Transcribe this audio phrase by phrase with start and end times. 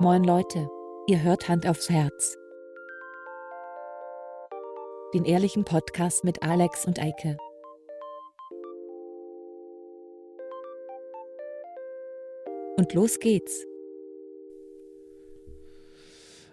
[0.00, 0.66] Moin Leute,
[1.08, 2.36] ihr hört Hand aufs Herz.
[5.14, 7.36] Den ehrlichen Podcast mit Alex und Eike.
[12.76, 13.64] Und los geht's.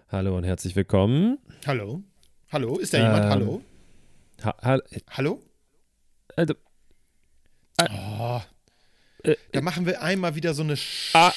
[0.09, 1.37] Hallo und herzlich willkommen.
[1.65, 2.01] Hallo?
[2.51, 2.77] Hallo?
[2.77, 3.23] Ist da jemand?
[3.25, 3.61] Ähm, Hallo?
[4.43, 4.79] Ha ha
[5.11, 5.41] Hallo?
[6.35, 6.53] also,
[7.79, 8.41] Oh,
[9.23, 11.31] äh, da machen wir einmal wieder so eine sch Ah,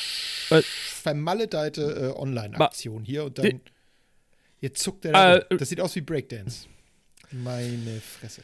[0.51, 0.63] äh,
[1.01, 3.47] vermaledeite äh, Online-Aktion hier und dann.
[3.47, 3.61] Äh,
[4.61, 5.13] Jetzt zuckt er.
[5.13, 6.67] da äh, das sieht aus wie Breakdance.
[7.33, 8.43] Meine Fresse.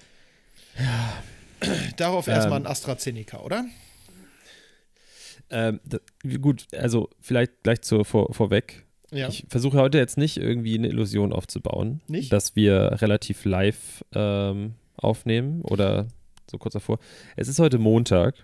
[1.97, 2.67] Darauf erstmal Ähm.
[2.67, 3.65] ein AstraZeneca, oder?
[5.51, 5.99] ähm, da,
[6.41, 8.85] gut, also vielleicht gleich zur, vor, vorweg.
[9.13, 9.29] Ja.
[9.29, 12.33] Ich versuche heute jetzt nicht irgendwie eine Illusion aufzubauen, Nicht?
[12.33, 16.09] dass wir relativ live ähm, aufnehmen oder
[16.51, 16.99] so kurz davor.
[17.37, 18.35] Es ist heute Montag,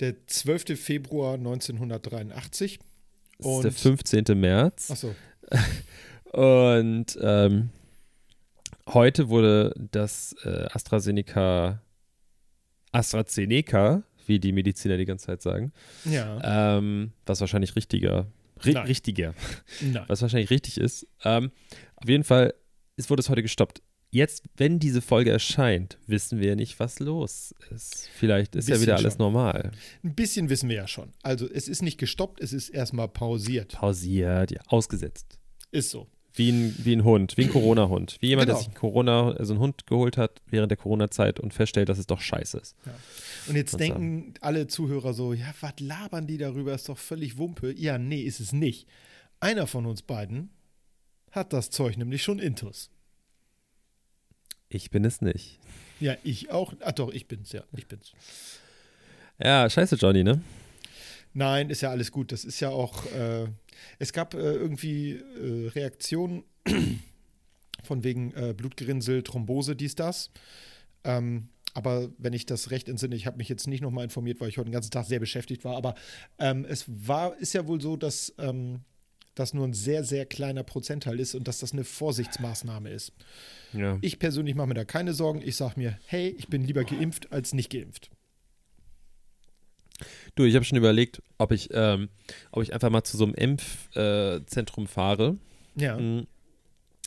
[0.00, 0.78] Der 12.
[0.78, 2.78] Februar 1983.
[3.38, 4.24] Und- ist der 15.
[4.38, 4.90] März.
[4.90, 5.14] Achso.
[6.32, 7.70] Und ähm,
[8.88, 11.80] heute wurde das äh, AstraZeneca,
[12.92, 15.72] AstraZeneca, wie die Mediziner die ganze Zeit sagen,
[16.04, 16.76] Ja.
[16.78, 18.26] ähm, was wahrscheinlich richtiger,
[18.64, 18.86] ri Nein.
[18.86, 19.34] richtiger,
[19.80, 20.04] Nein.
[20.08, 21.06] was wahrscheinlich richtig ist.
[21.24, 21.52] Ähm,
[21.96, 22.54] auf jeden Fall
[22.98, 23.82] es wurde es heute gestoppt.
[24.10, 28.08] Jetzt, wenn diese Folge erscheint, wissen wir nicht, was los ist.
[28.14, 29.18] Vielleicht ist ja wieder alles schon.
[29.22, 29.72] normal.
[30.04, 31.12] Ein bisschen wissen wir ja schon.
[31.22, 33.72] Also, es ist nicht gestoppt, es ist erstmal pausiert.
[33.72, 35.38] Pausiert, ja, ausgesetzt.
[35.70, 36.06] Ist so.
[36.34, 38.18] Wie ein, wie ein Hund, wie ein Corona-Hund.
[38.20, 38.58] Wie jemand, Genau.
[38.58, 42.06] der sich Corona, also einen Hund geholt hat während der Corona-Zeit und feststellt, dass es
[42.06, 42.76] doch scheiße ist.
[43.48, 46.74] Und jetzt Und denken alle Zuhörer so, ja, was labern die darüber?
[46.74, 47.72] Ist doch völlig Wumpe.
[47.76, 48.86] Ja, nee, ist es nicht.
[49.40, 50.50] Einer von uns beiden
[51.32, 52.90] hat das Zeug nämlich schon intus.
[54.68, 55.58] Ich bin es nicht.
[56.00, 56.74] Ja, ich auch.
[56.80, 58.12] Ach doch, ich bin's, ja, ich bin's.
[59.38, 60.42] Ja, scheiße, Johnny, ne?
[61.34, 62.32] Nein, ist ja alles gut.
[62.32, 63.46] Das ist ja auch, äh,
[63.98, 66.44] es gab äh, irgendwie äh, Reaktionen
[67.82, 70.30] von wegen äh, Blutgerinnsel, Thrombose, dies, das.
[71.04, 74.48] Ähm, aber wenn ich das recht entsinne, ich habe mich jetzt nicht nochmal informiert, weil
[74.48, 75.94] ich heute den ganzen Tag sehr beschäftigt war, aber
[76.38, 78.80] ähm, es war, ist ja wohl so, dass ähm,
[79.36, 83.12] das nur ein sehr, sehr kleiner Prozentteil ist und dass das eine Vorsichtsmaßnahme ist.
[83.72, 83.98] Ja.
[84.00, 85.40] Ich persönlich mache mir da keine Sorgen.
[85.44, 88.10] Ich sage mir, hey, ich bin lieber geimpft als nicht geimpft.
[90.34, 92.08] Du, ich habe schon überlegt, ob ich, ähm,
[92.50, 95.36] ob ich einfach mal zu so einem Impfzentrum äh, fahre
[95.74, 95.98] Ja.
[95.98, 96.26] mm,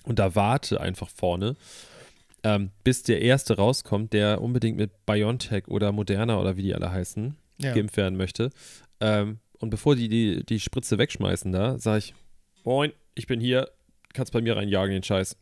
[0.04, 1.56] und da warte einfach vorne,
[2.44, 6.92] ähm, bis der Erste rauskommt, der unbedingt mit BioNTech oder Moderna oder wie die alle
[6.92, 7.74] heißen, ja.
[7.74, 8.50] geimpft werden möchte.
[9.02, 12.14] Ähm, und bevor die, die die Spritze wegschmeißen da, sage ich,
[12.64, 13.70] moin, ich bin hier,
[14.14, 15.36] kannst bei mir reinjagen den Scheiß.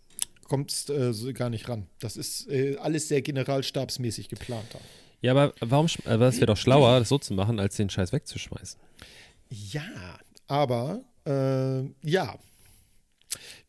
[0.48, 1.88] kommst äh, so gar nicht ran.
[2.00, 4.66] Das ist äh, alles sehr generalstabsmäßig geplant.
[4.74, 4.80] da.
[5.22, 8.12] Ja, aber warum, aber es wäre doch schlauer, das so zu machen, als den Scheiß
[8.14, 8.80] wegzuschmeißen.
[9.50, 12.38] Ja, aber äh, ja.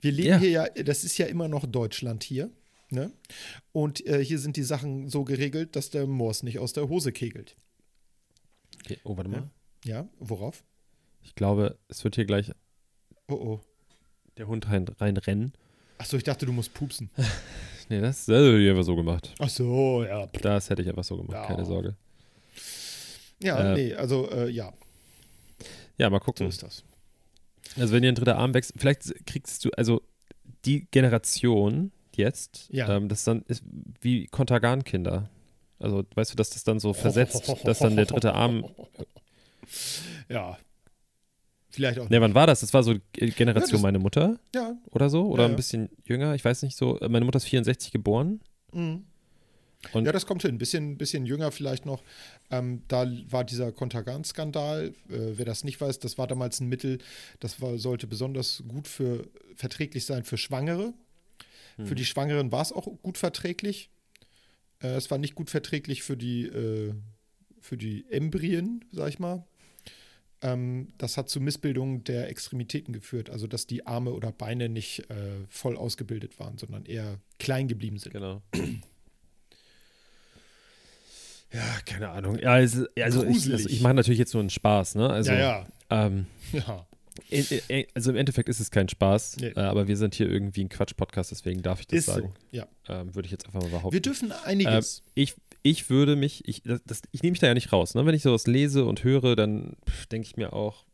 [0.00, 0.38] Wir leben Ja.
[0.38, 2.50] hier ja, das ist ja immer noch Deutschland hier.
[2.90, 3.12] Ne?
[3.72, 7.12] Und äh, hier sind die Sachen so geregelt, dass der Moors nicht aus der Hose
[7.12, 7.56] kegelt.
[8.84, 9.36] Okay, oh, warte mal.
[9.40, 9.50] Ja,
[10.18, 10.64] worauf?
[11.22, 12.52] Ich glaube, es wird hier gleich
[13.28, 13.60] Oh oh.
[14.38, 15.52] der Hund rein, reinrennen.
[15.98, 17.10] Achso, ich dachte, du musst pupsen.
[17.90, 19.34] Nee, das, das hätte ich einfach so gemacht.
[19.38, 20.26] Ach so, ja.
[20.42, 21.46] Das hätte ich einfach so gemacht, Ja.
[21.46, 21.96] keine Sorge.
[23.42, 24.74] Ja, Äh, nee, also äh, ja,
[25.96, 26.48] Ja, mal so gucken.
[26.48, 26.84] ist das.
[27.78, 30.02] Also wenn dir ein dritter Arm wächst, vielleicht kriegst du, also
[30.66, 32.94] die Generation jetzt, Ja.
[32.94, 33.62] ähm, das dann ist
[34.02, 35.30] wie Kontergan-Kinder.
[35.78, 38.66] Also weißt du, dass das dann so versetzt, dass dann der dritte Arm.
[40.28, 40.58] Ja.
[41.70, 42.08] Vielleicht auch.
[42.08, 42.60] Ne, wann war das?
[42.60, 44.76] Das war so Generation Ja, das- meine Mutter Ja.
[44.90, 45.26] oder so?
[45.26, 46.98] Oder Ja, ein bisschen jünger, ich weiß nicht so.
[47.00, 48.40] Äh, Meine Mutter ist 64 geboren.
[48.72, 49.04] Mhm.
[49.92, 50.52] Und- ja, das kommt hin.
[50.54, 52.02] Ein bisschen, bisschen jünger vielleicht noch.
[52.50, 54.88] Ähm, da war dieser Kontergan-Skandal.
[54.88, 54.92] Äh,
[55.36, 56.98] wer das nicht weiß, das war damals ein Mittel,
[57.38, 60.94] das war, sollte besonders gut für verträglich sein für Schwangere.
[61.84, 63.88] Für die Schwangeren war es auch gut verträglich.
[64.82, 66.92] Äh, es war nicht gut verträglich für die, äh,
[67.60, 69.44] für die Embryen, sag ich mal.
[70.40, 75.10] Ähm, das hat zu Missbildungen der Extremitäten geführt, also dass die Arme oder Beine nicht
[75.10, 75.14] äh,
[75.48, 78.12] voll ausgebildet waren, sondern eher klein geblieben sind.
[78.12, 78.42] Genau.
[81.50, 82.38] Ja, keine Ahnung.
[82.38, 85.08] Ja, ist- also ich, also ich mache natürlich jetzt nur einen Spaß, ne?
[85.08, 86.86] Also, ja, Ähm, ja.
[87.30, 89.48] In, in, also im Endeffekt ist es kein Spaß, Nee.
[89.48, 92.32] äh, aber wir sind hier irgendwie ein Quatsch-Podcast, deswegen darf ich das Ist sagen.
[92.50, 92.56] so.
[92.56, 92.66] Ja.
[92.88, 93.92] Ähm, würde ich jetzt einfach mal behaupten.
[93.92, 95.02] Wir dürfen einiges.
[95.14, 97.94] ich, ich würde mich, ich, das, das, ich nehme mich da ja nicht raus.
[97.94, 98.06] Ne?
[98.06, 99.76] Wenn ich sowas lese und höre, dann
[100.10, 100.84] denke ich mir auch,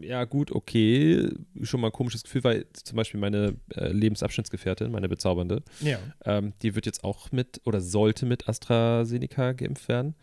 [0.00, 1.28] ja gut, okay,
[1.62, 5.98] schon mal ein komisches Gefühl, weil zum Beispiel meine äh, Lebensabschnittsgefährtin, meine bezaubernde, ja.
[6.24, 10.14] ähm, die wird jetzt auch mit oder sollte mit AstraZeneca geimpft werden.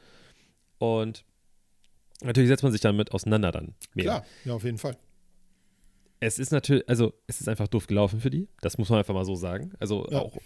[0.80, 1.24] Und
[2.24, 3.76] natürlich setzt man sich damit auseinander dann.
[3.94, 4.06] Mehr.
[4.06, 4.98] Klar, ja, auf jeden Fall.
[6.22, 8.50] Es ist natürlich, also es ist einfach doof gelaufen für die.
[8.62, 9.74] Das muss man einfach mal so sagen.
[9.80, 10.20] Also Ja.
[10.20, 10.38] auch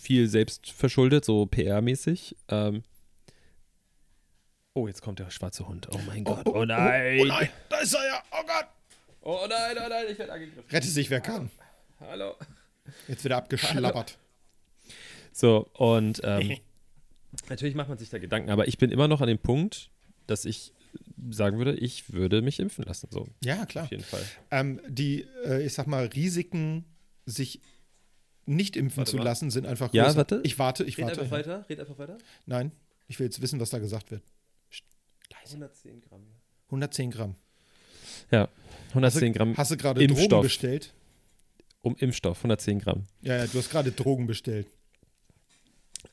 [0.00, 2.34] viel selbst verschuldet, so PR-mäßig.
[2.48, 2.82] Ähm,
[4.74, 5.88] oh, jetzt kommt der schwarze Hund.
[5.92, 6.46] Oh mein Gott.
[6.46, 7.20] Oh, nein.
[7.20, 8.22] Oh, nein, da ist er ja.
[8.32, 8.66] Oh Gott.
[9.20, 10.70] Oh nein, oh nein, ich werde angegriffen.
[10.70, 11.50] Rette sich, wer kann.
[12.00, 12.34] Hallo.
[13.06, 14.16] Jetzt wird er abgeschlappert.
[15.32, 16.56] So, und ähm,
[17.50, 19.90] natürlich macht man sich da Gedanken, aber ich bin immer noch an dem Punkt,
[20.26, 20.72] dass ich
[21.30, 23.08] sagen würde, ich würde mich impfen lassen.
[23.10, 23.84] So, Ja, klar.
[23.84, 24.22] auf jeden Fall.
[24.50, 26.84] Ähm, die, äh, ich sag mal, Risiken,
[27.26, 27.60] sich
[28.46, 29.24] nicht impfen Warte zu mal.
[29.24, 30.16] lassen, sind einfach Ja, größer.
[30.16, 30.40] warte.
[30.44, 31.20] Ich warte, ich Red warte.
[31.20, 32.16] einfach weiter, red einfach weiter.
[32.46, 32.72] Nein,
[33.08, 34.22] ich will jetzt wissen, was da gesagt wird.
[35.44, 36.22] 110 Gramm.
[36.66, 37.34] 110 Gramm.
[38.30, 38.48] Ja,
[38.90, 40.06] 110 Gramm Hast du gerade.
[40.06, 40.92] Drogen bestellt?
[41.82, 43.04] um Impfstoff, 110 Gramm.
[43.22, 44.66] Ja, ja, du hast gerade Drogen bestellt.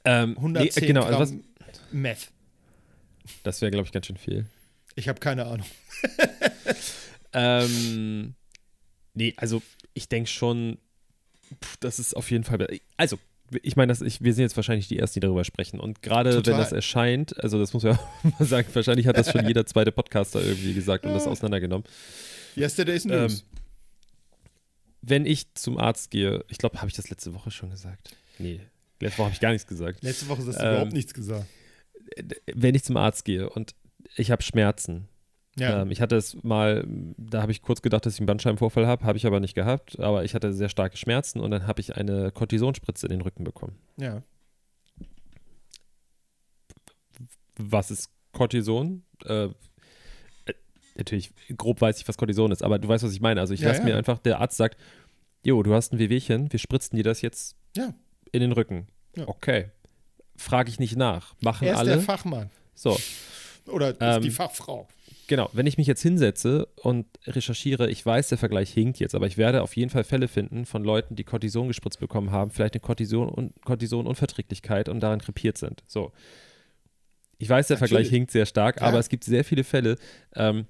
[0.06, 1.44] Ähm, 110 nee, genau, Gramm also was,
[1.92, 2.32] Meth.
[3.44, 4.46] das wäre, glaube ich, ganz schön viel.
[4.96, 5.68] Ich habe keine Ahnung.
[7.34, 8.34] Ähm,
[9.14, 9.62] nee, also
[9.94, 10.78] ich denke schon,
[11.64, 12.66] pff, das ist auf jeden Fall.
[12.96, 13.20] Also,
[13.62, 15.80] ich meine, wir sind jetzt wahrscheinlich die Ersten, die darüber sprechen.
[15.80, 17.94] Und gerade wenn das erscheint, also das muss man
[18.24, 21.86] ja mal sagen, wahrscheinlich hat das schon jeder zweite Podcaster irgendwie gesagt und das auseinandergenommen.
[22.56, 23.44] Yesterday's Ähm, News.
[25.02, 28.16] Wenn ich zum Arzt gehe, ich glaube, habe ich das letzte Woche schon gesagt?
[28.40, 28.62] Nee,
[29.00, 30.02] letzte Woche habe ich gar nichts gesagt.
[30.02, 31.46] Letzte Woche hast du ähm, überhaupt nichts gesagt.
[32.52, 33.76] Wenn ich zum Arzt gehe und
[34.16, 35.08] ich habe Schmerzen,
[35.58, 35.82] Ja.
[35.82, 36.86] Ähm, ich hatte es mal,
[37.18, 40.00] da habe ich kurz gedacht, dass ich einen Bandscheibenvorfall habe, habe ich aber nicht gehabt,
[40.00, 43.44] aber ich hatte sehr starke Schmerzen und dann habe ich eine Kortisonspritze in den Rücken
[43.44, 43.78] bekommen.
[43.98, 44.22] ja.
[47.58, 49.04] Was ist Cortison?
[49.24, 49.48] Äh,
[50.96, 53.40] natürlich, grob weiß ich, was Cortison ist, aber du weißt, was ich meine.
[53.40, 53.86] Also ich Ja, lasse ja.
[53.86, 54.78] mir einfach, der Arzt sagt,
[55.44, 57.94] jo, du hast ein Wehwehchen, wir spritzen dir das jetzt Ja.
[58.34, 58.88] in den Rücken.
[59.26, 59.72] Okay.
[60.36, 61.34] Frage ich nicht nach.
[61.42, 61.92] Machen Er ist alle.
[61.92, 62.50] der Fachmann.
[62.74, 62.98] so,
[63.68, 64.88] Oder Ähm, die Fachfrau.
[65.28, 69.26] Genau, wenn ich mich jetzt hinsetze und recherchiere, ich weiß, der Vergleich hinkt jetzt, aber
[69.26, 72.76] ich werde auf jeden Fall Fälle finden von Leuten, die Cortison gespritzt bekommen haben, vielleicht
[72.76, 75.84] eine Cortison- und Cortisonunverträglichkeit und daran krepiert sind.
[75.88, 76.12] So.
[77.40, 78.12] Ich weiß, der Vergleich Natürlich.
[78.12, 78.90] hinkt sehr stark, Klar.
[78.90, 79.98] aber es gibt sehr viele Fälle,
[80.36, 80.68] ähm,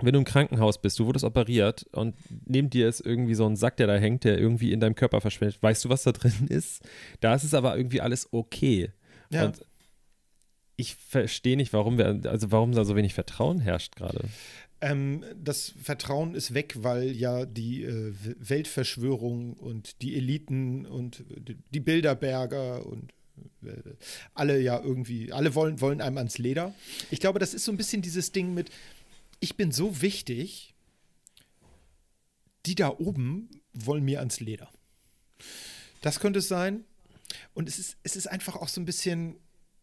[0.00, 2.14] wenn du im Krankenhaus bist, du wurdest operiert und
[2.44, 5.20] neben dir ist irgendwie so ein Sack, der da hängt, der irgendwie in deinem Körper
[5.20, 5.62] verschwindet.
[5.62, 6.82] Weißt du, was da drin ist?
[7.20, 8.90] Da ist es aber irgendwie alles okay.
[9.30, 9.46] Ja.
[9.46, 9.60] Und
[10.76, 14.20] ich verstehe nicht, warum wir, also warum da so wenig Vertrauen herrscht gerade.
[14.82, 21.56] Ähm, das Vertrauen ist weg, weil ja die äh, Weltverschwörung und die Eliten und die-
[21.72, 23.12] die Bilderberger und
[23.64, 23.70] äh,
[24.34, 26.74] alle ja irgendwie, alle wollen, wollen einem ans Leder.
[27.10, 28.70] Ich glaube, das ist so ein bisschen dieses Ding mit,
[29.40, 30.74] ich bin so wichtig,
[32.66, 34.68] die da oben wollen mir ans Leder.
[36.02, 36.84] Das könnte es sein.
[37.54, 39.36] Und es ist, es ist einfach auch so ein bisschen,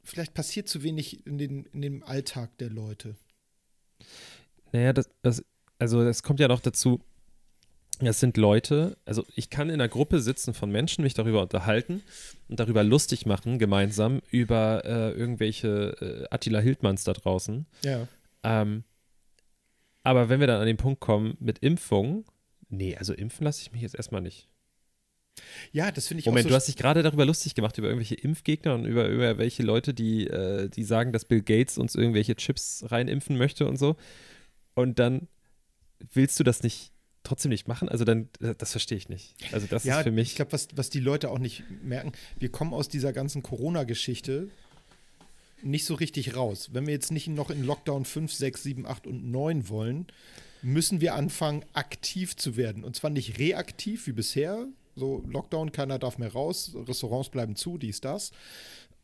[0.03, 3.15] vielleicht passiert zu wenig in, den, in dem Alltag der Leute.
[4.71, 5.43] Naja, das, das,
[5.79, 6.99] also das kommt ja noch dazu,
[7.99, 12.01] das sind Leute, also ich kann in einer Gruppe sitzen von Menschen, mich darüber unterhalten
[12.49, 17.65] und darüber lustig machen, gemeinsam, über äh, irgendwelche äh, Attila Hildmanns da draußen.
[17.83, 18.07] Ja.
[18.43, 18.83] Ähm,
[20.03, 22.25] aber wenn wir dann an den Punkt kommen mit Impfung,
[22.67, 24.49] nee, also impfen lasse ich mich jetzt erstmal nicht.
[25.71, 27.87] Ja, das finde ich Moment, auch du so hast dich gerade darüber lustig gemacht, über
[27.87, 31.95] irgendwelche Impfgegner und über, über welche Leute, die, äh, die sagen, dass Bill Gates uns
[31.95, 33.95] irgendwelche Chips reinimpfen möchte und so.
[34.75, 35.27] Und dann
[36.11, 36.91] willst du das nicht
[37.23, 37.89] trotzdem nicht machen?
[37.89, 39.35] Also dann, äh, das verstehe ich nicht.
[39.51, 40.29] Also das ja, ist für mich.
[40.29, 44.49] ich glaube, was, was die Leute auch nicht merken, wir kommen aus dieser ganzen Corona-Geschichte
[45.63, 46.69] nicht so richtig raus.
[46.73, 50.07] Wenn wir jetzt nicht noch in Lockdown 5, 6, 7, 8 und 9 wollen,
[50.61, 52.83] müssen wir anfangen, aktiv zu werden.
[52.83, 57.77] Und zwar nicht reaktiv wie bisher, so Lockdown, keiner darf mehr raus, Restaurants bleiben zu,
[57.77, 58.31] dies, das,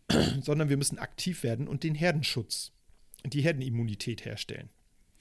[0.41, 2.72] sondern wir müssen aktiv werden und den Herdenschutz,
[3.25, 4.69] die Herdenimmunität herstellen.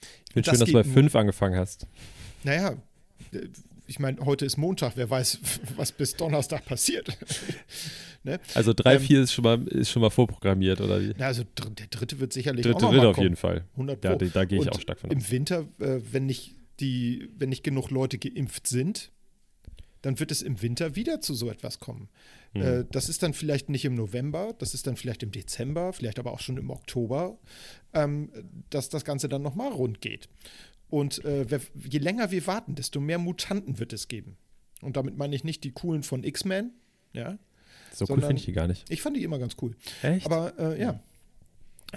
[0.01, 1.87] ich finde schön, dass du bei fünf angefangen hast.
[2.43, 2.77] Naja,
[3.31, 3.47] äh,
[3.87, 5.39] ich meine, heute ist Montag, wer weiß,
[5.75, 7.17] was bis Donnerstag passiert.
[8.23, 8.39] ne?
[8.53, 11.13] Also drei, Ähm, vier ist schon mal, ist schon mal vorprogrammiert, oder wie?
[11.17, 13.25] Na, also dr der dritte wird sicherlich Dritte auch noch wird auf kommen.
[13.25, 13.65] jeden Fall.
[13.73, 15.15] 100 Ja, da- da gehe ich Und auch stark von aus.
[15.15, 19.11] Im Winter, äh, wenn nicht die, wenn nicht genug Leute geimpft sind,
[20.01, 22.09] dann wird es im Winter wieder zu so etwas kommen.
[22.53, 22.61] Hm.
[22.61, 26.19] Äh, das ist dann vielleicht nicht im November, das ist dann vielleicht im Dezember, vielleicht
[26.19, 27.37] aber auch schon im Oktober,
[27.93, 28.31] ähm,
[28.69, 30.29] dass das Ganze dann nochmal rund geht.
[30.89, 34.37] Und äh, wer, je länger wir warten, desto mehr Mutanten wird es geben.
[34.81, 36.71] Und damit meine ich nicht die coolen von X-Men,
[37.13, 37.37] ja.
[37.93, 38.89] So cool finde ich die gar nicht.
[38.89, 39.75] Ich fand die immer ganz cool.
[40.01, 40.25] Echt?
[40.25, 41.01] Aber äh, ja.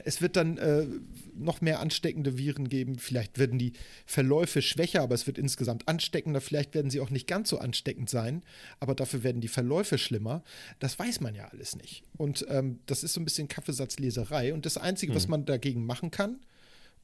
[0.05, 0.87] Es wird dann äh,
[1.35, 2.99] noch mehr ansteckende Viren geben.
[2.99, 3.73] Vielleicht werden die
[4.07, 6.41] Verläufe schwächer, aber es wird insgesamt ansteckender.
[6.41, 8.43] Vielleicht werden sie auch nicht ganz so ansteckend sein,
[8.81, 10.43] aber dafür werden die Verläufe schlimmer.
[10.79, 12.05] Das weiß man ja alles nicht.
[12.17, 14.55] Und ähm, das ist so ein bisschen Kaffeesatzleserei.
[14.55, 16.41] Und das Einzige, was man dagegen machen kann,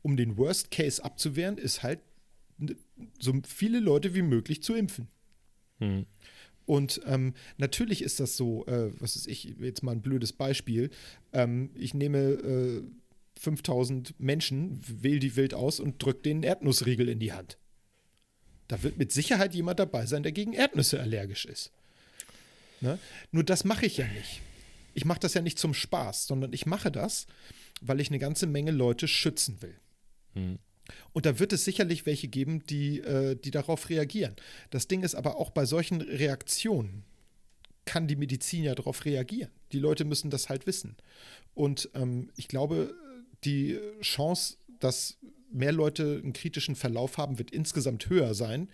[0.02, 2.00] um den Worst Case abzuwehren, ist halt
[3.20, 5.08] so viele Leute wie möglich zu impfen.
[5.78, 6.06] Hm.
[6.68, 10.90] Und ähm, natürlich ist das so, äh, was ist ich, jetzt mal ein blödes Beispiel.
[11.32, 12.82] Ähm, ich nehme äh,
[13.40, 17.56] 5000 Menschen, wähle die wild aus und drücke den Erdnussriegel in die Hand.
[18.68, 21.72] Da wird mit Sicherheit jemand dabei sein, der gegen Erdnüsse allergisch ist.
[22.82, 22.98] Ne?
[23.32, 24.42] Nur das mache ich ja nicht.
[24.92, 27.26] Ich mache das ja nicht zum Spaß, sondern ich mache das,
[27.80, 29.74] weil ich eine ganze Menge Leute schützen will.
[30.34, 30.58] Hm.
[31.12, 34.36] Und da wird es sicherlich welche geben, die, äh, die darauf reagieren.
[34.70, 37.04] Das Ding ist aber auch bei solchen Reaktionen
[37.84, 39.50] kann die Medizin ja darauf reagieren.
[39.72, 40.96] Die Leute müssen das halt wissen.
[41.54, 42.94] Und ähm, ich glaube,
[43.44, 45.16] die Chance, dass
[45.50, 48.68] mehr Leute einen kritischen Verlauf haben, wird insgesamt höher sein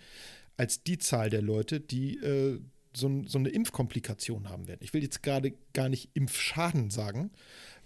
[0.57, 2.59] als die Zahl der Leute, die äh,
[2.93, 4.79] so, so, eine Impfkomplikation haben werden.
[4.81, 7.31] Ich will jetzt gerade gar nicht Impfschaden sagen,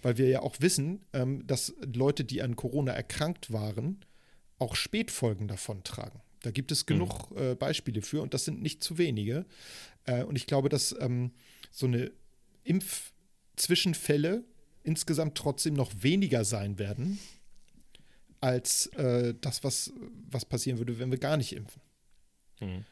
[0.02, 4.00] weil wir ja auch wissen, ähm, dass Leute, die an Corona erkrankt waren,
[4.60, 6.22] auch Spätfolgen davon tragen.
[6.42, 7.38] Da gibt es genug mhm.
[7.38, 9.46] äh, Beispiele für und das sind nicht zu wenige.
[10.06, 11.32] Äh, und ich glaube, dass ähm,
[11.72, 12.12] so eine
[12.64, 14.44] Impfzwischenfälle
[14.84, 17.20] insgesamt trotzdem noch weniger sein werden
[18.42, 19.92] als äh, das, was,
[20.30, 21.82] was passieren würde, wenn wir gar nicht impfen.
[22.62, 22.86] Mhm.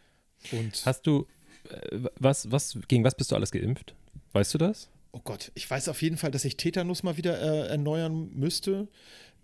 [0.51, 1.25] Und Hast du,
[1.69, 3.95] äh, was, was, gegen was bist du alles geimpft?
[4.33, 4.89] Weißt du das?
[5.13, 8.87] Oh Gott, ich weiß auf jeden Fall, dass ich Tetanus mal wieder äh, erneuern müsste.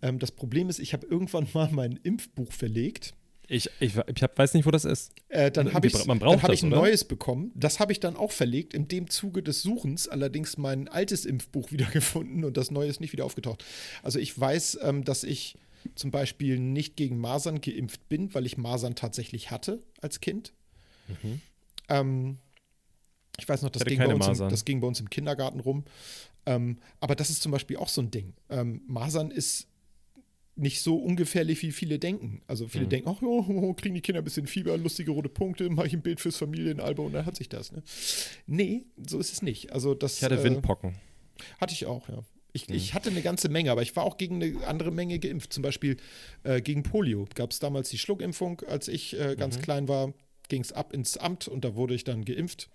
[0.01, 3.13] Ähm, das Problem ist, ich habe irgendwann mal mein Impfbuch verlegt.
[3.47, 5.11] Ich, ich, ich hab, weiß nicht, wo das ist.
[5.27, 6.81] Äh, dann habe ich, hab ich ein oder?
[6.81, 7.51] neues bekommen.
[7.55, 8.73] Das habe ich dann auch verlegt.
[8.73, 13.11] In dem Zuge des Suchens allerdings mein altes Impfbuch wiedergefunden und das neue ist nicht
[13.11, 13.63] wieder aufgetaucht.
[14.01, 15.55] Also ich weiß, ähm, dass ich
[15.95, 20.53] zum Beispiel nicht gegen Masern geimpft bin, weil ich Masern tatsächlich hatte als Kind.
[21.09, 21.41] Mhm.
[21.89, 22.37] Ähm,
[23.37, 25.83] ich weiß noch, das ging, im, das ging, bei uns im, Kindergarten rum.
[26.45, 28.33] Ähm, aber das ist zum Beispiel auch so ein Ding.
[28.49, 29.67] Ähm, Masern ist
[30.55, 32.41] nicht so ungefährlich, wie viele denken.
[32.47, 32.89] Also viele mhm.
[32.89, 35.93] denken, ach, oh, oh, kriegen die Kinder ein bisschen Fieber, lustige rote Punkte, mache ich
[35.93, 37.71] ein Bild fürs Familienalbum und dann hat sich das.
[37.71, 37.83] Ne?
[38.45, 39.71] Nee, so ist es nicht.
[39.71, 40.95] Also das, ich hatte äh, Windpocken.
[41.59, 42.23] Hatte ich auch, ja.
[42.53, 42.75] Ich, mhm.
[42.75, 45.53] ich, hatte eine ganze Menge, aber ich war auch gegen eine andere Menge geimpft.
[45.53, 45.97] Zum Beispiel
[46.43, 48.61] äh, gegen Polio gab es damals die Schluckimpfung.
[48.67, 49.61] Als ich äh, ganz mhm.
[49.61, 50.13] klein war,
[50.49, 52.69] ging es ab ins Amt und da wurde ich dann geimpft.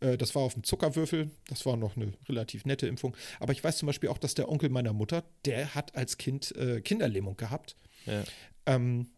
[0.00, 1.30] Äh, das war auf dem Zuckerwürfel.
[1.48, 3.16] Das war noch eine relativ nette Impfung.
[3.40, 6.54] Aber ich weiß zum Beispiel auch, dass der Onkel meiner Mutter, der hat als Kind
[6.56, 7.76] äh, Kinderlähmung gehabt.
[8.06, 8.24] Ja.
[8.66, 9.08] Ähm,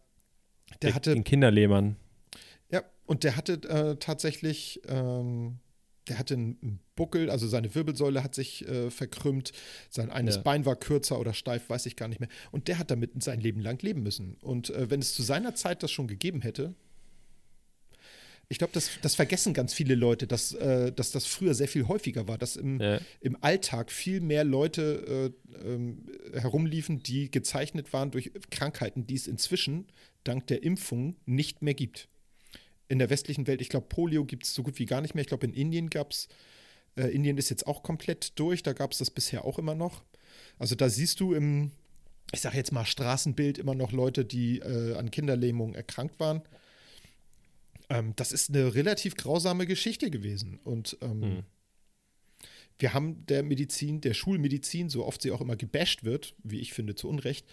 [0.81, 1.13] der, der hatte.
[1.13, 1.95] Den Kinderlähmern.
[2.71, 4.81] Ja, und der hatte äh, tatsächlich.
[4.87, 5.59] Ähm,
[6.07, 9.51] der hatte einen Buckel, also seine Wirbelsäule hat sich äh, verkrümmt,
[9.91, 10.41] sein eines ja.
[10.41, 12.29] Bein war kürzer oder steif, weiß ich gar nicht mehr.
[12.49, 14.35] Und der hat damit sein Leben lang leben müssen.
[14.41, 16.73] Und äh, wenn es zu seiner Zeit das schon gegeben hätte,
[18.51, 21.87] ich glaube, das, das vergessen ganz viele Leute, dass, äh, dass das früher sehr viel
[21.87, 22.99] häufiger war, dass im, ja.
[23.21, 29.27] im Alltag viel mehr Leute äh, ähm, herumliefen, die gezeichnet waren durch Krankheiten, die es
[29.27, 29.85] inzwischen
[30.23, 32.09] dank der Impfung nicht mehr gibt.
[32.87, 35.21] In der westlichen Welt, ich glaube, Polio gibt es so gut wie gar nicht mehr.
[35.21, 36.27] Ich glaube, in Indien gab es,
[36.95, 40.03] äh, Indien ist jetzt auch komplett durch, da gab es das bisher auch immer noch.
[40.57, 41.71] Also da siehst du im,
[42.33, 46.41] ich sage jetzt mal, Straßenbild immer noch Leute, die äh, an Kinderlähmung erkrankt waren.
[47.89, 50.59] Ähm, das ist eine relativ grausame Geschichte gewesen.
[50.63, 51.43] Und ähm, hm.
[52.77, 56.73] wir haben der Medizin, der Schulmedizin, so oft sie auch immer gebasht wird, wie ich
[56.73, 57.45] finde, zu Unrecht,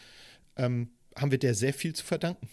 [0.57, 2.49] ähm, haben wir der sehr viel zu verdanken.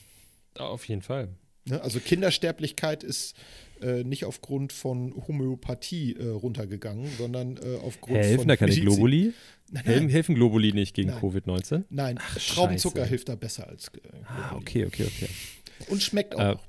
[0.55, 1.29] Auf jeden Fall.
[1.65, 1.81] Ne?
[1.81, 3.35] Also Kindersterblichkeit ist
[3.81, 8.47] äh, nicht aufgrund von Homöopathie äh, runtergegangen, sondern äh, aufgrund helfen von.
[8.47, 9.33] Helfen da keine Globuli?
[9.71, 10.09] Nein, nein.
[10.09, 11.83] Helfen Globuli nicht gegen Covid-19?
[11.89, 13.09] Nein, Ach, Traubenzucker Scheiße.
[13.09, 14.23] hilft da besser als äh, Globuli.
[14.25, 15.29] Ah, okay, okay, okay.
[15.87, 16.61] Und schmeckt auch.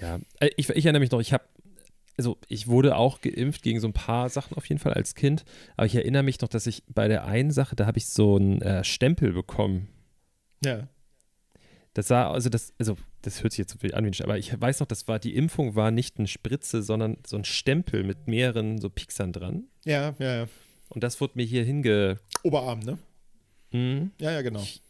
[0.00, 1.44] Ja, äh, ich, ich erinnere mich noch, ich habe,
[2.16, 5.44] also ich wurde auch geimpft gegen so ein paar Sachen auf jeden Fall als Kind,
[5.76, 8.36] aber ich erinnere mich noch, dass ich bei der einen Sache, da habe ich so
[8.36, 9.88] einen äh, Stempel bekommen.
[10.64, 10.88] Ja.
[11.94, 14.80] Das sah, also das, also das hört sich jetzt so viel an, aber ich weiß
[14.80, 18.80] noch, das war, die Impfung war nicht eine Spritze, sondern so ein Stempel mit mehreren
[18.80, 19.64] so Pixern dran.
[19.84, 20.46] Ja, ja, ja.
[20.88, 22.18] Und das wurde mir hier hinge.
[22.42, 22.98] Oberarm, ne?
[23.72, 24.12] Mhm.
[24.20, 24.60] Ja, ja, genau.
[24.60, 24.82] Ich,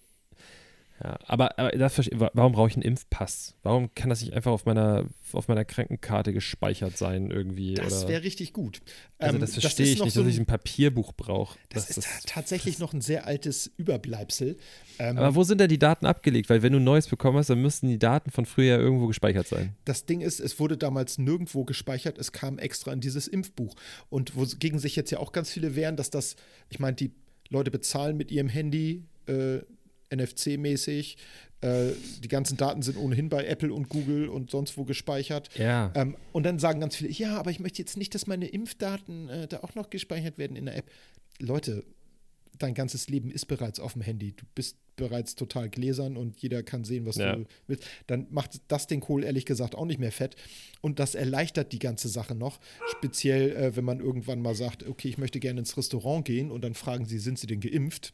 [1.03, 3.55] ja, aber, aber das, warum brauche ich einen Impfpass?
[3.63, 7.73] Warum kann das nicht einfach auf meiner, auf meiner Krankenkarte gespeichert sein irgendwie?
[7.73, 8.83] Das wäre richtig gut.
[9.17, 11.59] Also das ähm, verstehe ich nicht, so ein, dass ich ein Papierbuch brauche.
[11.71, 14.59] Das, das, ist das, tatsächlich noch ein sehr altes Überbleibsel.
[14.99, 16.51] Ähm, aber wo sind denn die Daten abgelegt?
[16.51, 19.47] Weil wenn du ein neues bekommen hast, dann müssten die Daten von früher irgendwo gespeichert
[19.47, 19.75] sein.
[19.87, 23.75] Das Ding ist, es wurde damals nirgendwo gespeichert, es kam extra in dieses Impfbuch.
[24.11, 26.37] Und wogegen sich jetzt ja auch ganz viele wehren, dass das,
[26.69, 27.13] ich meine, die
[27.49, 29.61] Leute bezahlen mit ihrem Handy äh,
[30.11, 31.17] NFC-mäßig.
[31.63, 31.91] Äh,
[32.23, 35.49] die ganzen Daten sind ohnehin bei Apple und Google und sonst wo gespeichert.
[35.59, 35.93] Ja.
[35.95, 39.29] Ähm, und dann sagen ganz viele, ja, aber ich möchte jetzt nicht, dass meine Impfdaten
[39.29, 40.91] äh, da auch noch gespeichert werden in der App.
[41.39, 41.85] Leute,
[42.59, 44.33] dein ganzes Leben ist bereits auf dem Handy.
[44.33, 47.35] Du bist bereits total gläsern und jeder kann sehen, was Ja.
[47.37, 50.37] du willst, dann macht das den Kohl ehrlich gesagt auch nicht mehr fett.
[50.83, 52.61] Und das erleichtert die ganze Sache noch.
[52.91, 56.63] Speziell, äh, wenn man irgendwann mal sagt, okay, ich möchte gerne ins Restaurant gehen und
[56.63, 58.13] dann fragen sie, sind sie denn geimpft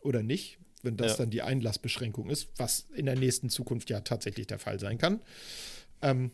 [0.00, 0.58] oder nicht?
[0.86, 1.18] Wenn das Ja.
[1.18, 5.20] dann die Einlassbeschränkung ist, was in der nächsten Zukunft ja tatsächlich der Fall sein kann.
[6.00, 6.30] Ähm,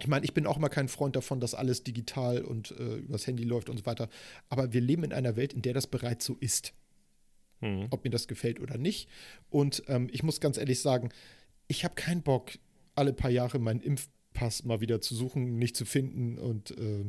[0.00, 3.26] ich meine, ich bin auch mal kein Freund davon, dass alles digital und äh, übers
[3.26, 4.08] Handy läuft und so weiter.
[4.48, 6.72] Aber wir leben in einer Welt, in der das bereits so ist
[7.60, 7.86] Hm.
[7.90, 9.08] ob mir das gefällt oder nicht.
[9.48, 11.08] Und ähm, ich muss ganz ehrlich sagen,
[11.68, 12.52] ich habe keinen Bock,
[12.94, 16.36] alle paar Jahre meinen Impfpass mal wieder zu suchen, nicht zu finden.
[16.38, 17.04] Und äh,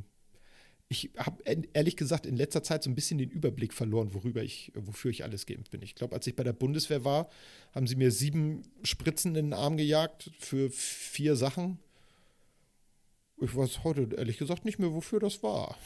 [0.89, 4.71] ich habe ehrlich gesagt in letzter Zeit so ein bisschen den Überblick verloren, worüber ich,
[4.75, 5.81] wofür ich alles geimpft bin.
[5.81, 7.29] Ich glaube, als ich bei der Bundeswehr war,
[7.75, 11.79] haben sie mir sieben Spritzen in den Arm gejagt für vier Sachen.
[13.41, 15.77] Ich weiß heute ehrlich gesagt nicht mehr, wofür das war.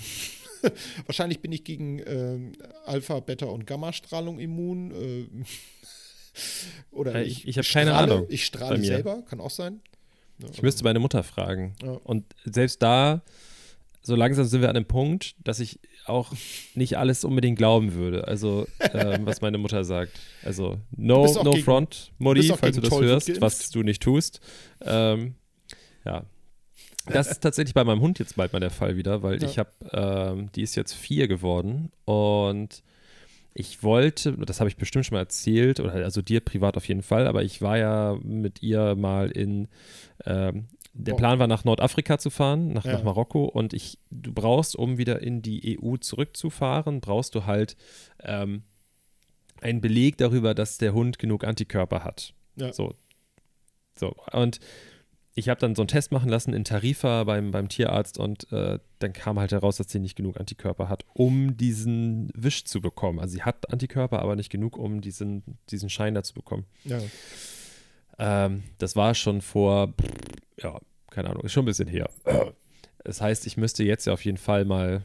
[1.08, 2.52] Wahrscheinlich bin ich gegen ähm,
[2.86, 4.92] Alpha, Beta und Gamma-Strahlung immun.
[4.92, 5.28] Äh,
[6.92, 9.82] oder Äh, ich- ich hab keine strahle- Ahnung Ich strahle selber, kann auch sein.
[10.38, 11.76] Ja, Ich müsste meine Mutter fragen.
[11.84, 11.92] Ja.
[12.04, 13.22] Und selbst da,
[14.02, 16.32] so langsam sind wir an einem Punkt, dass ich auch
[16.76, 18.28] nicht alles unbedingt glauben würde.
[18.28, 20.20] Also, ähm, was meine Mutter sagt.
[20.44, 24.40] Also, no, no gegen- front, Mutti, falls du das hörst, was du nicht tust.
[24.82, 25.36] Ähm,
[26.06, 26.24] ja.
[27.08, 29.48] Das ist tatsächlich bei meinem Hund jetzt bald mal der Fall wieder, weil Ja.
[29.48, 32.84] ich habe, ähm, die ist jetzt vier geworden und
[33.54, 37.02] ich wollte, das habe ich bestimmt schon mal erzählt, oder also dir privat auf jeden
[37.02, 39.68] Fall, aber ich war ja mit ihr mal in,
[40.26, 41.18] ähm, der Oh.
[41.18, 42.94] Plan war nach Nordafrika zu fahren, nach, Ja.
[42.94, 47.76] nach Marokko und ich, du brauchst, um wieder in die EU zurückzufahren, brauchst du halt
[48.24, 48.64] ähm,
[49.62, 52.34] einen Beleg darüber, dass der Hund genug Antikörper hat.
[52.56, 52.74] Ja.
[52.74, 52.96] So.
[53.98, 54.16] So.
[54.34, 54.60] Und
[55.34, 58.80] ich habe dann so einen Test machen lassen in Tarifa beim, beim Tierarzt und äh,
[59.00, 63.20] dann kam halt heraus, dass sie nicht genug Antikörper hat, um diesen Wisch zu bekommen.
[63.20, 66.66] Also sie hat Antikörper, aber nicht genug, um diesen, diesen Schein da zu bekommen.
[66.84, 67.00] ja.
[68.22, 69.94] Ähm, das war schon vor,
[70.62, 72.10] ja, keine Ahnung, ist schon ein bisschen her.
[73.04, 75.04] Das heißt, ich müsste jetzt ja auf jeden Fall mal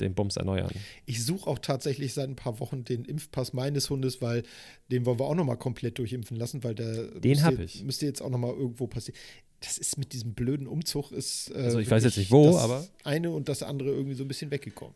[0.00, 0.70] den Bums erneuern.
[1.06, 4.42] Ich suche auch tatsächlich seit ein paar Wochen den Impfpass meines Hundes, weil
[4.90, 7.82] den wollen wir auch nochmal komplett durchimpfen lassen, weil der Den müsste- hab ich.
[7.84, 9.18] Müsste jetzt auch nochmal irgendwo passieren.
[9.60, 11.50] Das ist mit diesem blöden Umzug ist.
[11.50, 14.22] Äh, Also ich weiß jetzt nicht wo, das aber- Eine und das andere irgendwie so
[14.24, 14.94] ein bisschen weggekommen.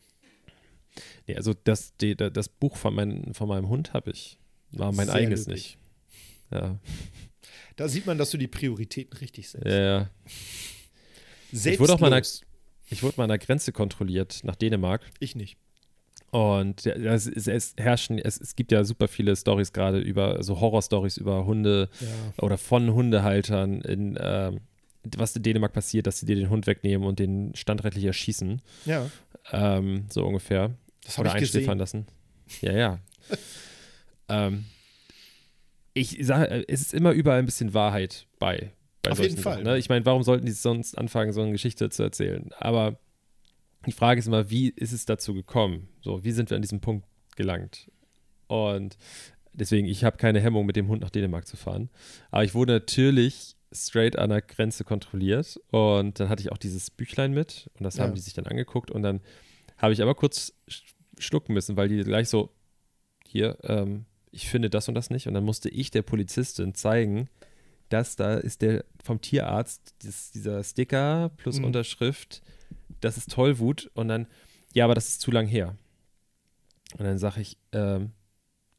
[1.26, 4.38] Nee, also das, die, da- das Buch von, mein, von meinem Hund habe ich.
[4.70, 5.62] War mein Sehr eigenes löblich.
[5.64, 5.78] nicht.
[6.52, 6.78] Ja.
[7.76, 9.64] Da sieht man, dass du die Prioritäten richtig setzt.
[9.66, 10.10] ja, ja.
[11.52, 11.80] Selbstlos.
[11.88, 12.26] wurde auch mal einer-
[12.90, 15.02] Ich wurde mal an der Grenze kontrolliert nach Dänemark.
[15.18, 15.56] Ich nicht.
[16.30, 20.42] Und ja, es, es, es herrschen, es, es gibt ja super viele Stories gerade über,
[20.42, 22.06] so Horror-Stories über Hunde Ja.
[22.44, 24.60] oder von Hundehaltern, in, ähm,
[25.16, 28.62] was in Dänemark passiert, dass sie dir den Hund wegnehmen und den standrechtlich erschießen.
[28.86, 29.10] Ja,
[29.50, 30.70] Ähm, so ungefähr.
[31.04, 32.04] das habe ich einschläfern gesehen.
[32.06, 32.06] lassen.
[32.62, 32.98] Ja, ja.
[34.28, 34.64] ähm,
[35.94, 38.72] ich sage, es ist immer überall ein bisschen Wahrheit bei.
[39.02, 39.54] bei Auf solchen jeden Fall.
[39.54, 39.78] Sachen, ne?
[39.78, 42.50] Ich meine, warum sollten die sonst anfangen, so eine Geschichte zu erzählen?
[42.58, 42.98] Aber
[43.86, 45.88] die Frage ist immer, wie ist es dazu gekommen?
[46.02, 47.90] So, wie sind wir an diesem Punkt gelangt?
[48.46, 48.96] Und
[49.52, 51.90] deswegen, ich habe keine Hemmung, mit dem Hund nach Dänemark zu fahren.
[52.30, 56.90] Aber ich wurde natürlich straight an der Grenze kontrolliert und dann hatte ich auch dieses
[56.90, 58.04] Büchlein mit und das Ja.
[58.04, 59.20] haben die sich dann angeguckt und dann
[59.78, 60.82] habe ich aber kurz sch-
[61.18, 62.50] schlucken müssen, weil die gleich so,
[63.26, 67.28] hier, ähm, ich finde das und das nicht und dann musste ich der Polizistin zeigen,
[67.90, 71.66] dass da ist der vom Tierarzt dieses, dieser Sticker plus Mhm.
[71.66, 72.42] Unterschrift,
[73.00, 74.26] das ist Tollwut und dann,
[74.72, 75.76] ja, aber das ist zu lang her.
[76.98, 78.12] Und dann sage ich, ähm,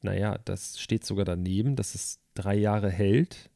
[0.02, 3.50] naja, das steht sogar daneben, dass es drei Jahre hält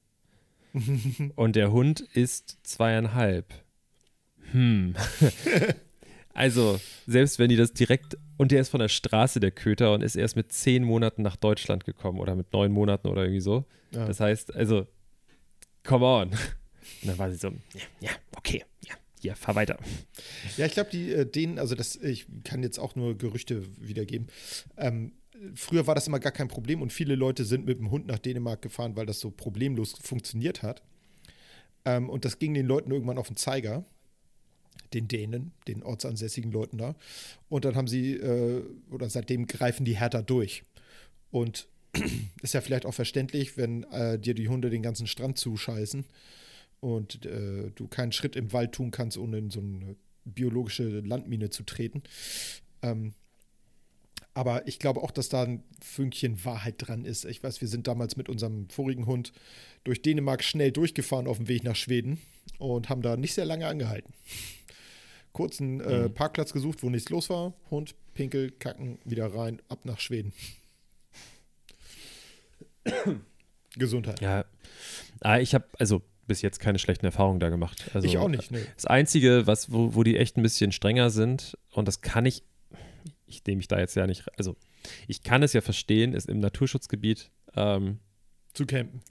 [1.36, 3.54] und der Hund ist zweieinhalb.
[4.52, 4.96] Hm.
[6.38, 10.04] also, selbst wenn die das direkt, und der ist von der Straße, der Köter, und
[10.04, 13.66] ist erst mit zehn Monaten nach Deutschland gekommen oder mit neun Monaten oder irgendwie so.
[13.90, 14.06] Ja.
[14.06, 14.86] Das heißt, also,
[15.84, 16.30] come on.
[16.30, 16.38] Und
[17.04, 19.80] dann war sie so, ja, ja okay, ja, ja, fahr weiter.
[20.58, 24.28] Ja, ich glaube, die äh, denen, also das, ich kann jetzt auch nur Gerüchte wiedergeben.
[24.78, 25.14] Ähm,
[25.56, 28.20] früher war das immer gar kein Problem und viele Leute sind mit dem Hund nach
[28.20, 30.84] Dänemark gefahren, weil das so problemlos funktioniert hat.
[31.84, 33.86] Ähm, und das ging den Leuten irgendwann auf den Zeiger,
[34.94, 36.96] den Dänen, den ortsansässigen Leuten da.
[37.50, 40.64] Und dann haben sie, äh, oder seitdem greifen die härter durch.
[41.32, 41.68] Und
[42.42, 46.06] ist ja vielleicht auch verständlich, wenn äh, dir die Hunde den ganzen Strand zuscheißen
[46.80, 49.96] und äh, du keinen Schritt im Wald tun kannst, ohne in so eine
[50.26, 52.04] biologische Landmine zu treten.
[52.82, 53.14] Ähm,
[54.34, 57.26] aber ich glaube auch, dass da ein Fünkchen Wahrheit dran ist.
[57.26, 59.34] Ich weiß, wir sind damals mit unserem vorigen Hund
[59.84, 62.20] durch Dänemark schnell durchgefahren auf dem Weg nach Schweden
[62.60, 64.14] und haben da nicht sehr lange angehalten.
[65.38, 66.14] Kurzen äh, Mhm.
[66.16, 67.54] Parkplatz gesucht, wo nichts los war.
[67.70, 70.34] Hund, Pinkel, Kacken, wieder rein, ab nach Schweden.
[73.76, 74.20] Gesundheit.
[74.20, 74.46] Ja.
[75.22, 77.92] Ah, ich habe also bis jetzt keine schlechten Erfahrungen da gemacht.
[77.94, 78.66] Also, ich auch nicht, ne.
[78.76, 82.44] Das Einzige, was, wo, wo die echt ein bisschen strenger sind, und das kann ich,
[83.28, 84.56] ich nehme mich da jetzt ja nicht, also
[85.08, 88.00] ich kann es ja verstehen, ist im Naturschutzgebiet ähm,
[88.54, 89.02] Zu campen.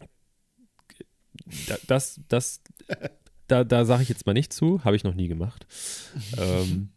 [1.69, 2.61] da, das, das,
[3.49, 5.67] da, da sage ich jetzt mal nicht zu, habe ich noch nie gemacht.
[6.39, 6.91] ähm,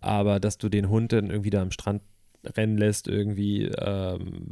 [0.00, 2.02] aber dass du den Hund dann irgendwie da am Strand
[2.44, 4.48] rennen lässt, irgendwie, ähm,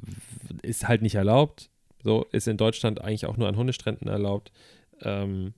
[0.62, 1.70] ist halt nicht erlaubt.
[2.02, 4.52] So ist in Deutschland eigentlich auch nur an Hundestränden erlaubt.
[5.02, 5.54] Ähm,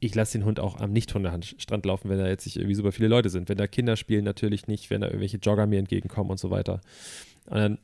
[0.00, 3.08] ich lasse den Hund auch am Nicht-Hundestrand laufen, wenn da jetzt nicht irgendwie super viele
[3.08, 3.48] Leute sind.
[3.48, 6.80] Wenn da Kinder spielen, natürlich nicht, wenn da irgendwelche Jogger mir entgegenkommen und so weiter.
[7.46, 7.78] Und dann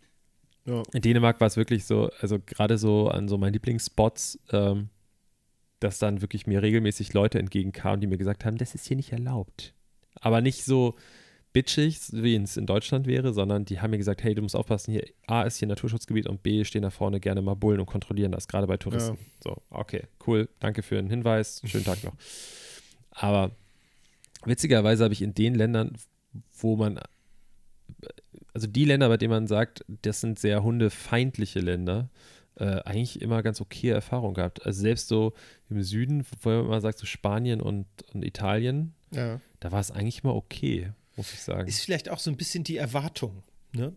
[0.64, 0.82] Ja.
[0.92, 4.88] in Dänemark war es wirklich so, also gerade so an so meinen Lieblingsspots, ähm,
[5.80, 9.12] dass dann wirklich mir regelmäßig Leute entgegenkamen, die mir gesagt haben, das ist hier nicht
[9.12, 9.74] erlaubt.
[10.20, 10.96] Aber nicht so
[11.52, 14.92] bitchig, wie es in Deutschland wäre, sondern die haben mir gesagt, hey, du musst aufpassen,
[14.92, 18.32] hier A ist hier Naturschutzgebiet und B stehen da vorne gerne mal Bullen und kontrollieren
[18.32, 19.16] das, gerade bei Touristen.
[19.42, 22.14] So, okay, cool, danke für den Hinweis, schönen Tag noch.
[23.10, 23.52] Aber
[24.44, 25.96] witzigerweise habe ich in den Ländern,
[26.58, 27.00] wo man,
[28.52, 32.10] also die Länder, bei denen man sagt, das sind sehr hundefeindliche Länder,
[32.56, 34.64] äh, eigentlich immer ganz okay Erfahrungen gehabt.
[34.64, 35.32] Also selbst so
[35.70, 39.40] im Süden, wo man immer sagt, so Spanien und, und Italien, Ja.
[39.60, 41.68] da war es eigentlich immer okay, muss ich sagen.
[41.68, 43.42] Ist vielleicht auch so ein bisschen die Erwartung.
[43.72, 43.94] Ne?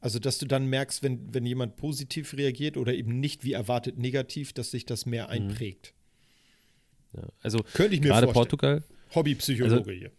[0.00, 3.96] Also, dass du dann merkst, wenn, wenn jemand positiv reagiert oder eben nicht wie erwartet
[3.98, 5.94] negativ, dass sich das mehr einprägt.
[7.16, 7.22] ja.
[7.42, 8.34] Also Könnte ich mir gerade vorstellen.
[8.80, 10.10] Portugal, Hobbypsychologe hier.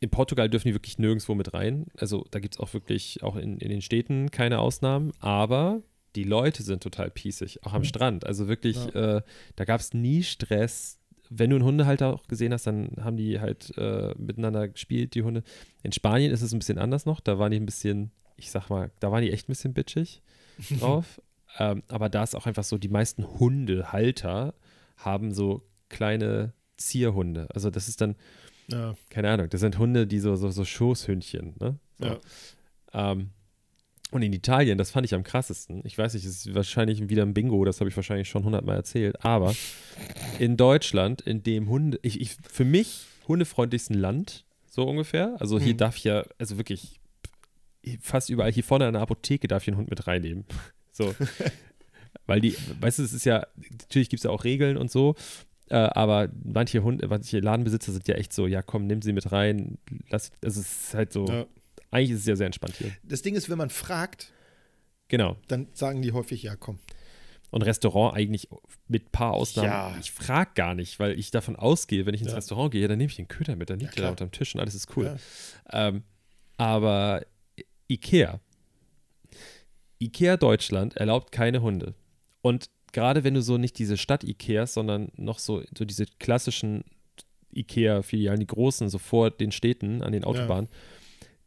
[0.00, 1.86] in Portugal dürfen die wirklich nirgendwo mit rein.
[1.96, 5.82] Also da gibt es auch wirklich, auch in, in den Städten keine Ausnahmen, aber
[6.16, 8.26] die Leute sind total pießig, auch am Strand.
[8.26, 9.22] Also wirklich, äh,
[9.56, 10.98] da gab es nie Stress.
[11.30, 15.22] Wenn du einen Hundehalter auch gesehen hast, dann haben die halt äh, miteinander gespielt, die
[15.22, 15.42] Hunde.
[15.82, 17.20] In Spanien ist es ein bisschen anders noch.
[17.20, 20.22] Da waren die ein bisschen, ich sag mal, da waren die echt ein bisschen bitchig
[20.78, 21.20] drauf.
[21.58, 24.54] ähm, aber da ist auch einfach so, die meisten Hundehalter
[24.96, 27.48] haben so kleine Zierhunde.
[27.54, 28.16] Also das ist dann,
[28.68, 28.94] Ja.
[29.10, 31.78] keine Ahnung, das sind Hunde, die so, so, so Schoßhündchen, ne?
[31.98, 32.06] So.
[32.06, 32.20] Ja.
[32.92, 33.30] Ähm,
[34.14, 35.82] und in Italien, das fand ich am krassesten.
[35.84, 38.76] Ich weiß nicht, es ist wahrscheinlich wieder ein Bingo, das habe ich wahrscheinlich schon hundertmal
[38.76, 39.22] erzählt.
[39.24, 39.54] Aber
[40.38, 45.36] in Deutschland, in dem Hunde, ich, ich für mich hundefreundlichsten Land, so ungefähr.
[45.40, 45.78] Also hier Mhm.
[45.78, 47.00] darf ich ja, also wirklich
[48.00, 50.44] fast überall, hier vorne an der Apotheke darf ich einen Hund mit reinnehmen.
[50.96, 51.12] So.
[52.26, 53.44] Weil die, weißt du, es ist ja,
[53.80, 55.16] natürlich gibt es ja auch Regeln und so,
[55.70, 59.32] äh, aber manche Hunde, manche Ladenbesitzer sind ja echt so, ja komm, nimm sie mit
[59.32, 61.46] rein, lass, also es ist halt so, Ja.
[61.94, 62.90] Eigentlich ist es ja sehr entspannt hier.
[63.02, 64.32] Das Ding ist, wenn man fragt,
[65.08, 65.36] Genau.
[65.48, 66.78] dann sagen die häufig, ja, komm.
[67.50, 68.48] Und Restaurant eigentlich
[68.88, 69.68] mit paar Ausnahmen.
[69.68, 69.96] Ja.
[70.00, 72.36] Ich frage gar nicht, weil ich davon ausgehe, wenn ich ins Ja.
[72.36, 74.54] Restaurant gehe, dann nehme ich den Köder mit, dann liegt Ja, der da unterm Tisch
[74.54, 75.16] und alles ist cool.
[75.72, 75.88] Ja.
[75.88, 76.02] Ähm,
[76.56, 77.24] aber
[77.88, 78.40] Ikea.
[80.00, 81.94] Ikea Deutschland erlaubt keine Hunde.
[82.42, 86.84] Und gerade wenn du so nicht diese Stadt-Ikeas, sondern noch so, so diese klassischen
[87.54, 90.68] Ikea-Filialen, die großen, so vor den Städten an den Autobahnen,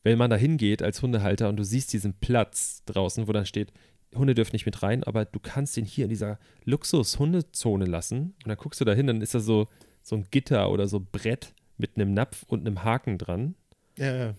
[0.03, 3.71] wenn man da hingeht als Hundehalter und du siehst diesen Platz draußen, wo dann steht,
[4.15, 8.33] Hunde dürfen nicht mit rein, aber du kannst den hier in dieser Luxus-Hundezone lassen.
[8.43, 9.67] Und dann guckst du da hin, dann ist da so,
[10.01, 13.55] so ein Gitter oder so Brett mit einem Napf und einem Haken dran.
[13.97, 14.33] Ja, ja.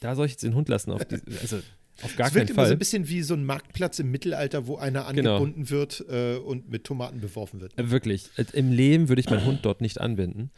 [0.00, 0.92] Da soll ich jetzt den Hund lassen.
[0.92, 1.58] Auf die, also
[2.02, 2.72] auf gar es keinen wirkt immer so Fall.
[2.72, 5.36] ein bisschen wie so ein Marktplatz im Mittelalter, wo einer Genau.
[5.36, 7.76] angebunden wird äh, und mit Tomaten beworfen wird.
[7.78, 8.30] Äh, Wirklich.
[8.36, 10.50] Äh, Im Leben würde ich meinen Hund dort nicht anbinden.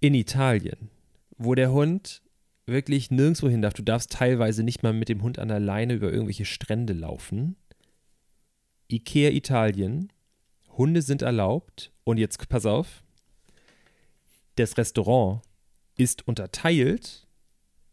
[0.00, 0.90] In Italien,
[1.38, 2.22] wo der Hund
[2.66, 3.74] wirklich nirgendwo hin darf.
[3.74, 7.56] Du darfst teilweise nicht mal mit dem Hund an der Leine über irgendwelche Strände laufen.
[8.88, 10.12] Ikea Italien.
[10.76, 11.92] Hunde sind erlaubt.
[12.04, 13.02] Und jetzt pass auf.
[14.56, 15.42] Das Restaurant
[15.96, 17.26] ist unterteilt.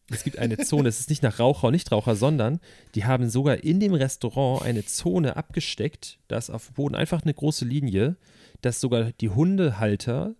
[0.10, 2.60] Es gibt eine Zone, es ist nicht nach Raucher und Nichtraucher, sondern
[2.96, 6.20] die haben sogar in dem Restaurant eine Zone abgesteckt.
[6.28, 8.18] Da ist auf dem Boden einfach eine große Linie,
[8.62, 10.36] dass sogar die Hundehalter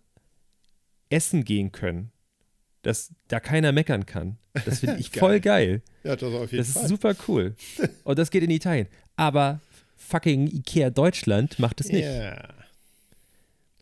[1.10, 2.12] essen gehen können.
[2.88, 4.38] Dass da keiner meckern kann.
[4.64, 5.20] Das finde ich Geil.
[5.20, 5.82] voll geil.
[6.04, 6.82] Ja, das auf jeden Das Fall.
[6.84, 7.54] ist super cool.
[8.04, 8.88] Und das geht in Italien.
[9.14, 9.60] Aber
[9.98, 12.06] fucking Ikea Deutschland macht es nicht.
[12.06, 12.48] Ja.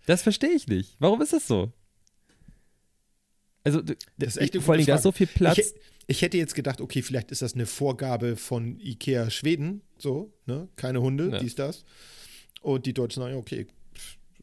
[0.06, 0.96] Das verstehe ich nicht.
[0.98, 1.72] Warum ist das so?
[3.62, 5.58] Also, Das ist echt vor allem, da ist so viel Platz.
[5.58, 5.74] Ich,
[6.08, 10.68] ich hätte jetzt gedacht, okay, vielleicht ist das eine Vorgabe von Ikea Schweden, so, ne?
[10.76, 11.38] Keine Hunde, Ja.
[11.38, 11.84] dies, das.
[12.60, 13.66] Und die Deutschen sagen, okay,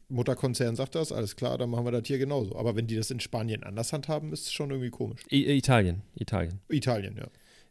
[0.08, 2.56] Mutterkonzern sagt das, alles klar, dann machen wir das hier genauso.
[2.56, 5.22] Aber wenn die das in Spanien anders handhaben, ist es schon irgendwie komisch.
[5.32, 6.60] I Italien, Italien.
[6.68, 7.26] Italien, ja.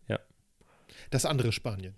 [0.08, 0.20] Ja.
[1.12, 1.94] Das andere Spanien.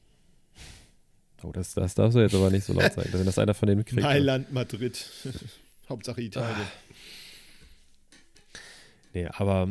[1.44, 3.68] Oh, das, das darfst du jetzt aber nicht so laut sagen, wenn das einer von
[3.68, 4.02] denen mitkriegt.
[4.02, 5.10] Mailand, Madrid.
[5.90, 6.56] Hauptsache Italien.
[6.58, 6.72] Ah.
[9.14, 9.70] Nee, aber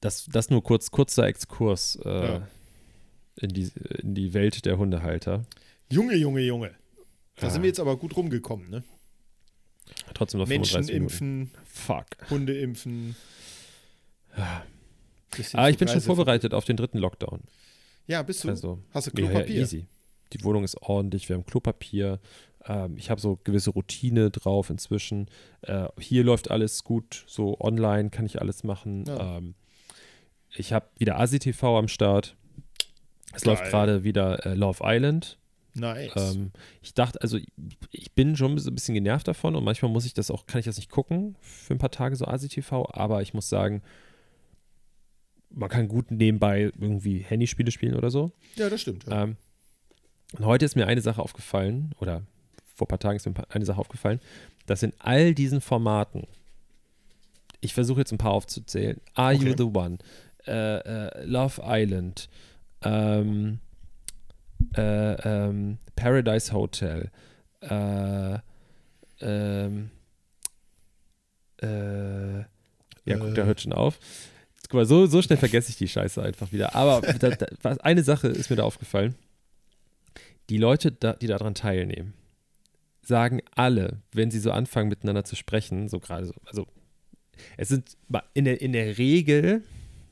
[0.00, 2.48] das, das nur kurz, kurzer Exkurs äh, Ja.
[3.36, 5.44] in, die, in die Welt der Hundehalter.
[5.90, 6.70] Junge, Junge, Junge.
[7.36, 7.50] Da Ah.
[7.50, 8.82] sind wir jetzt aber gut rumgekommen, ne?
[10.14, 11.42] Trotzdem noch Menschen 35 Minuten.
[11.42, 12.06] impfen, Fuck.
[12.30, 13.16] Hunde impfen.
[15.36, 17.40] Bisschen Ah, ich bin schon vorbereitet auf den dritten Lockdown.
[18.06, 18.48] Ja, bist du?
[18.48, 19.62] Also, Hast du ja, ja, Klopapier?
[19.62, 19.86] easy.
[20.32, 22.18] Die Wohnung ist ordentlich, wir haben Klopapier.
[22.64, 25.28] Ähm, ich habe so gewisse Routine drauf inzwischen.
[25.62, 29.04] Äh, hier läuft alles gut, so online kann ich alles machen.
[29.06, 29.38] Ja.
[29.38, 29.54] Ähm,
[30.54, 32.36] ich habe wieder ASI-TV am Start.
[33.34, 33.54] Es Geil.
[33.54, 35.38] läuft gerade wieder äh, Love Island.
[35.74, 36.12] Nice.
[36.34, 36.50] Ähm,
[36.82, 37.38] ich dachte, also
[37.90, 40.58] ich- bin schon so ein bisschen genervt davon und manchmal muss ich das auch, kann
[40.58, 43.82] ich das nicht gucken für ein paar Tage so ASI-TV, aber ich muss sagen,
[45.50, 48.32] man kann gut nebenbei irgendwie Handyspiele spielen oder so.
[48.56, 49.04] ja, das stimmt.
[49.06, 49.24] Ja.
[49.24, 49.36] Ähm,
[50.38, 52.22] und heute ist mir eine Sache aufgefallen, oder
[52.74, 54.20] vor ein paar Tagen ist mir eine Sache aufgefallen,
[54.66, 56.26] dass in all diesen Formaten,
[57.60, 59.54] ich versuche jetzt ein paar aufzuzählen, Are You Okay.
[59.58, 59.98] the One,
[60.46, 62.28] äh, äh, Love Island,
[62.82, 63.60] ähm,
[64.76, 65.12] äh,
[65.48, 67.10] ähm, Paradise Hotel,
[67.60, 68.38] äh,
[69.20, 69.90] ähm,
[71.62, 72.44] äh, ja,
[73.18, 73.46] guck, da Äh.
[73.46, 73.98] hört schon auf.
[74.68, 76.74] Guck mal, so, so schnell vergesse ich die Scheiße einfach wieder.
[76.74, 79.14] Aber da, da, was- eine Sache ist mir da aufgefallen.
[80.50, 82.14] Die Leute, da, die daran teilnehmen,
[83.02, 86.66] sagen alle, wenn sie so anfangen miteinander zu sprechen, so gerade so, also
[87.56, 87.96] es sind
[88.34, 89.62] in der, in der Regel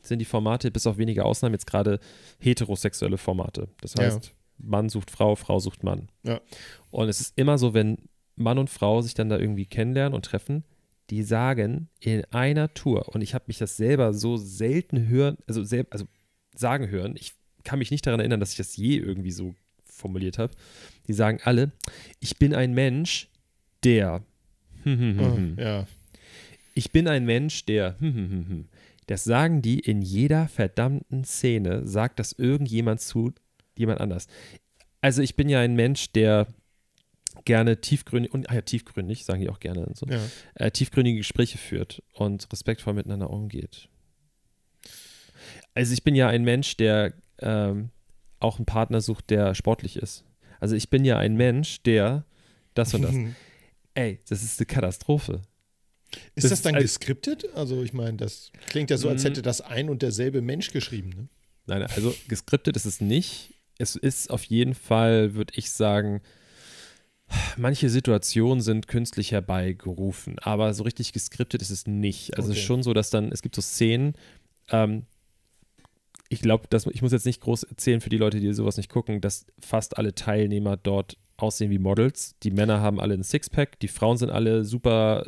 [0.02, 2.00] sind die Formate, bis auf wenige Ausnahmen, jetzt gerade
[2.38, 3.68] heterosexuelle Formate.
[3.80, 4.18] Das Ja.
[4.62, 6.08] Mann sucht Frau, Frau sucht Mann.
[6.22, 6.40] Ja.
[6.90, 7.98] Und es ist immer so, wenn
[8.36, 10.64] Mann und Frau sich dann da irgendwie kennenlernen und treffen,
[11.10, 15.64] die sagen in einer Tour, und ich habe mich das selber so selten hören, also,
[15.64, 16.06] sel also
[16.54, 20.38] sagen hören, ich kann mich nicht daran erinnern, dass ich das je irgendwie so formuliert
[20.38, 20.54] habe.
[21.08, 21.72] Die sagen alle,
[22.20, 23.28] ich bin ein Mensch,
[23.84, 24.22] der.
[24.84, 25.86] Ah, ja.
[26.74, 27.96] Ich bin ein Mensch, der.
[29.06, 33.32] Das sagen die in jeder verdammten Szene, sagt das irgendjemand zu
[33.80, 34.26] jemand anders.
[35.00, 36.46] Also ich bin ja ein Mensch, der
[37.44, 40.20] gerne tiefgründig, und ah ja, tiefgründig, sagen die auch gerne so, ja.
[40.54, 43.88] äh, tiefgründige Gespräche führt und respektvoll miteinander umgeht.
[45.74, 47.90] Also ich bin ja ein Mensch, der ähm,
[48.40, 50.24] auch einen Partner sucht, der sportlich ist.
[50.58, 52.24] Also ich bin ja ein Mensch, der
[52.74, 53.14] das und das.
[53.94, 55.42] Ey, das ist eine Katastrophe.
[56.34, 57.44] Ist Das das dann geskriptet?
[57.54, 59.28] Also ich meine, das klingt ja so, als Mhm.
[59.28, 61.10] hätte das ein und derselbe Mensch geschrieben.
[61.10, 61.28] Ne?
[61.66, 63.54] Nein, also geskriptet ist es nicht.
[63.80, 66.20] Es ist auf jeden Fall, würde ich sagen,
[67.56, 72.36] manche Situationen sind künstlich herbeigerufen, aber so richtig geskriptet ist es nicht.
[72.36, 72.60] Also es Okay.
[72.60, 74.14] ist schon so, dass dann, es gibt so Szenen,
[74.68, 75.06] ähm,
[76.28, 79.20] ich glaube, ich muss jetzt nicht groß erzählen für die Leute, die sowas nicht gucken,
[79.20, 82.36] dass fast alle Teilnehmer dort aussehen wie Models.
[82.42, 85.24] Die Männer haben alle ein Sixpack, die Frauen sind alle super,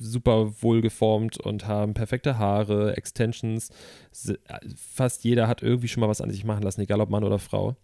[0.00, 3.70] super wohlgeformt und haben perfekte Haare, Extensions.
[4.10, 4.34] S-
[4.76, 7.38] Fast jeder hat irgendwie schon mal was an sich machen lassen, egal ob Mann oder
[7.38, 7.76] Frau.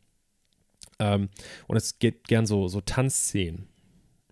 [0.99, 1.29] Ähm,
[1.67, 3.67] und es geht gern so, so Tanzszenen.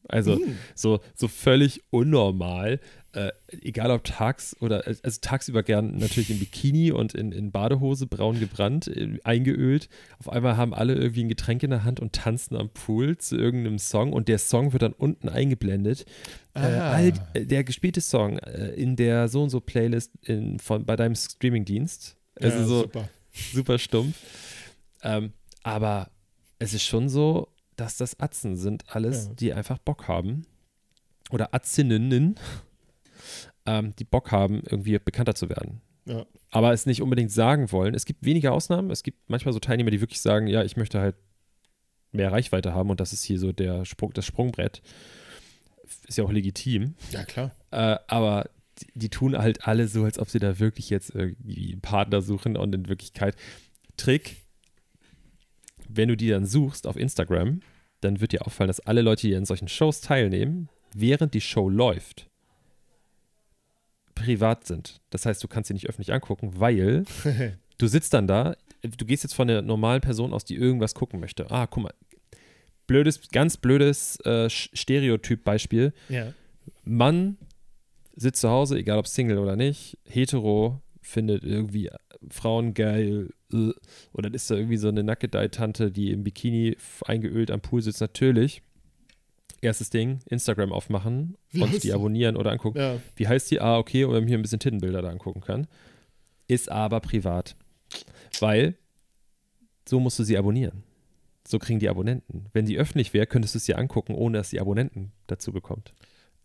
[0.09, 0.57] Also Hm.
[0.75, 2.81] so, so völlig unnormal.
[3.13, 8.07] Äh, egal ob tags oder, also tagsüber gern natürlich im Bikini und in, in Badehose,
[8.07, 9.89] braun gebrannt, äh, eingeölt.
[10.19, 13.37] Auf einmal haben alle irgendwie ein Getränk in der Hand und tanzen am Pool zu
[13.37, 16.05] irgendeinem Song und der Song wird dann unten eingeblendet.
[16.55, 17.01] Äh, Ah.
[17.01, 17.13] äh,
[17.47, 22.17] der gespielte Song äh, in der so und so Playlist in, von, bei deinem Streamingdienst.
[22.39, 23.09] Also ja, so super.
[23.55, 24.17] super stumpf.
[25.03, 26.11] Ähm, aber
[26.59, 29.35] es ist schon so, dass das Atzen sind, alles, Ja.
[29.35, 30.47] die einfach Bock haben.
[31.31, 32.37] Oder Atzinnen,
[33.67, 35.81] ähm, die Bock haben, irgendwie bekannter zu werden.
[36.05, 36.25] Ja.
[36.51, 37.95] Aber es nicht unbedingt sagen wollen.
[37.95, 38.91] Es gibt wenige Ausnahmen.
[38.91, 41.17] Es gibt manchmal so Teilnehmer, die wirklich sagen, ja, ich möchte halt
[42.13, 44.81] mehr Reichweite haben und das ist hier so der Sprung, das Sprungbrett.
[46.07, 46.95] Ist ja auch legitim.
[47.11, 47.51] ja, klar.
[47.73, 51.73] Äh, aber die, die tun halt alle so, als ob sie da wirklich jetzt irgendwie
[51.73, 53.35] einen Partner suchen und in Wirklichkeit
[53.97, 54.37] Trick,
[55.89, 57.61] wenn du die dann suchst auf Instagram,
[58.01, 61.69] dann wird dir auffallen, dass alle Leute, die an solchen Shows teilnehmen, während die Show
[61.69, 62.29] läuft,
[64.15, 65.01] privat sind.
[65.11, 67.05] Das heißt, du kannst sie nicht öffentlich angucken, weil
[67.79, 71.21] du sitzt dann da, du gehst jetzt von der normalen Person aus, die irgendwas gucken
[71.21, 71.51] möchte.
[71.51, 71.95] Ah, guck mal,
[72.87, 75.93] blödes, ganz blödes äh, Stereotyp-Beispiel.
[76.09, 76.33] ja.
[76.85, 77.37] Mann
[78.17, 81.91] sitzt zu Hause, egal ob Single oder nicht, hetero, findet irgendwie
[82.31, 83.31] Frauen geil.
[83.53, 83.73] Äh,
[84.13, 88.01] Und dann ist da irgendwie so eine Nackedei-Tante, die im Bikini eingeölt am Pool sitzt.
[88.01, 88.63] Natürlich.
[89.63, 92.79] Erstes Ding, Instagram aufmachen Wie und die abonnieren oder angucken.
[92.79, 93.01] ja.
[93.17, 93.61] Wie heißt die?
[93.61, 95.67] Ah, okay, oder mir ein bisschen Tittenbilder da angucken kann.
[96.47, 97.57] Ist aber privat.
[98.39, 98.77] Weil
[99.89, 100.83] so musst du sie abonnieren.
[101.49, 102.47] So kriegen die Abonnenten.
[102.53, 105.93] Wenn die öffentlich wäre, könntest du es dir angucken, ohne dass die Abonnenten dazu bekommt.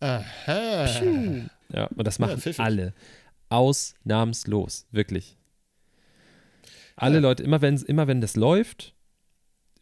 [0.00, 0.86] Aha.
[1.72, 2.60] Ja, und das Ja, machen pfiffig.
[2.60, 2.94] alle.
[3.50, 5.36] Ausnahmslos, wirklich.
[6.96, 7.20] Alle Ja.
[7.20, 8.94] Leute, immer wenn, immer wenn das läuft,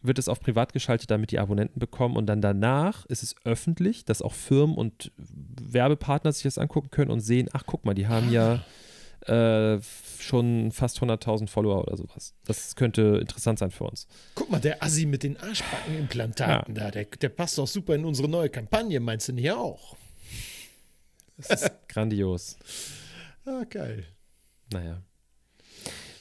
[0.03, 4.05] wird es auf privat geschaltet, damit die Abonnenten bekommen und dann danach ist es öffentlich,
[4.05, 8.07] dass auch Firmen und Werbepartner sich das angucken können und sehen, ach guck mal, die
[8.09, 8.65] haben ja
[9.27, 9.79] äh,
[10.19, 12.35] schon fast 100.000 Follower oder sowas.
[12.47, 14.07] Das könnte interessant sein für uns.
[14.35, 18.29] Guck mal, der Assi mit den Arschbackenimplantaten da, der, der passt doch super in unsere
[18.29, 19.97] neue Kampagne, meinst du nicht auch?
[21.37, 22.57] Das ist grandios.
[23.45, 24.07] Ah, geil.
[24.73, 25.03] Naja.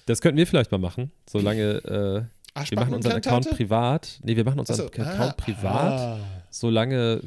[0.09, 4.19] Das könnten wir vielleicht mal machen, solange äh, wir machen unseren Account privat.
[4.23, 6.19] Nee, wir machen unseren So, Account ah, privat, ah.
[6.49, 7.21] solange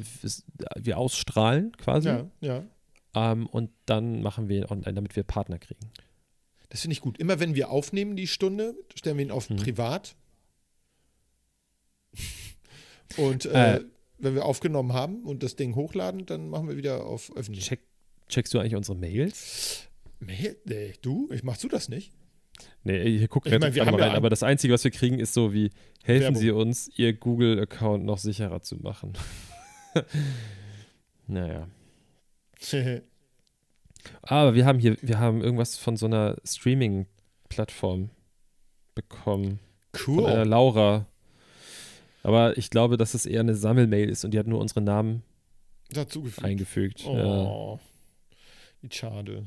[0.75, 2.09] wir ausstrahlen quasi.
[2.09, 2.63] Ja, ja.
[3.15, 5.79] Ähm, und dann machen wir ihn online, damit wir Partner kriegen.
[6.67, 7.17] Das finde ich gut.
[7.19, 9.55] Immer wenn wir aufnehmen die Stunde, stellen wir ihn auf Mhm.
[9.55, 10.17] privat.
[13.15, 13.85] Und äh, Äh.
[14.17, 17.65] wenn wir aufgenommen haben und das Ding hochladen, dann machen wir wieder auf öffentlich.
[17.65, 17.79] Check,
[18.27, 19.87] checkst du eigentlich unsere Mails?
[20.19, 21.29] Nee, nee, du?
[21.31, 22.11] Ich machst du das nicht?
[22.83, 25.19] Nee, ich gucke Ich mein, wir ja rein, an- aber das Einzige, was wir kriegen,
[25.19, 25.71] ist so wie,
[26.03, 26.41] helfen Werbung.
[26.41, 29.13] Sie uns, Ihr Google-Account noch sicherer zu machen.
[31.27, 31.67] naja.
[34.21, 38.09] Aber wir haben hier, wir haben irgendwas von so einer Streaming-Plattform
[38.95, 39.59] bekommen.
[39.95, 40.47] Von einer cool.
[40.47, 41.05] Laura.
[42.23, 45.23] Aber ich glaube, dass es eher eine Sammelmail ist und die hat nur unsere Namen
[45.91, 46.45] Dazugefügt.
[46.45, 47.01] eingefügt.
[47.05, 47.11] Ja.
[47.25, 47.79] Oh,
[48.81, 49.45] wie schade.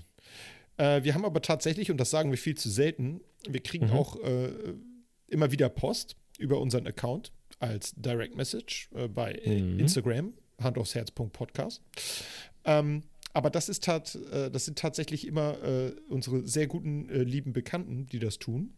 [0.79, 3.93] Äh, wir haben aber tatsächlich, und das sagen wir viel zu selten, wir kriegen Mhm.
[3.93, 4.51] auch äh,
[5.29, 9.79] immer wieder Post über unseren Account als Direct Message äh, bei Mhm.
[9.81, 11.83] Instagram, handaufsherz.podcast.
[12.65, 17.23] Ähm, aber das, ist tat, äh, das sind tatsächlich immer äh, unsere sehr guten, äh,
[17.23, 18.73] lieben Bekannten, die das tun.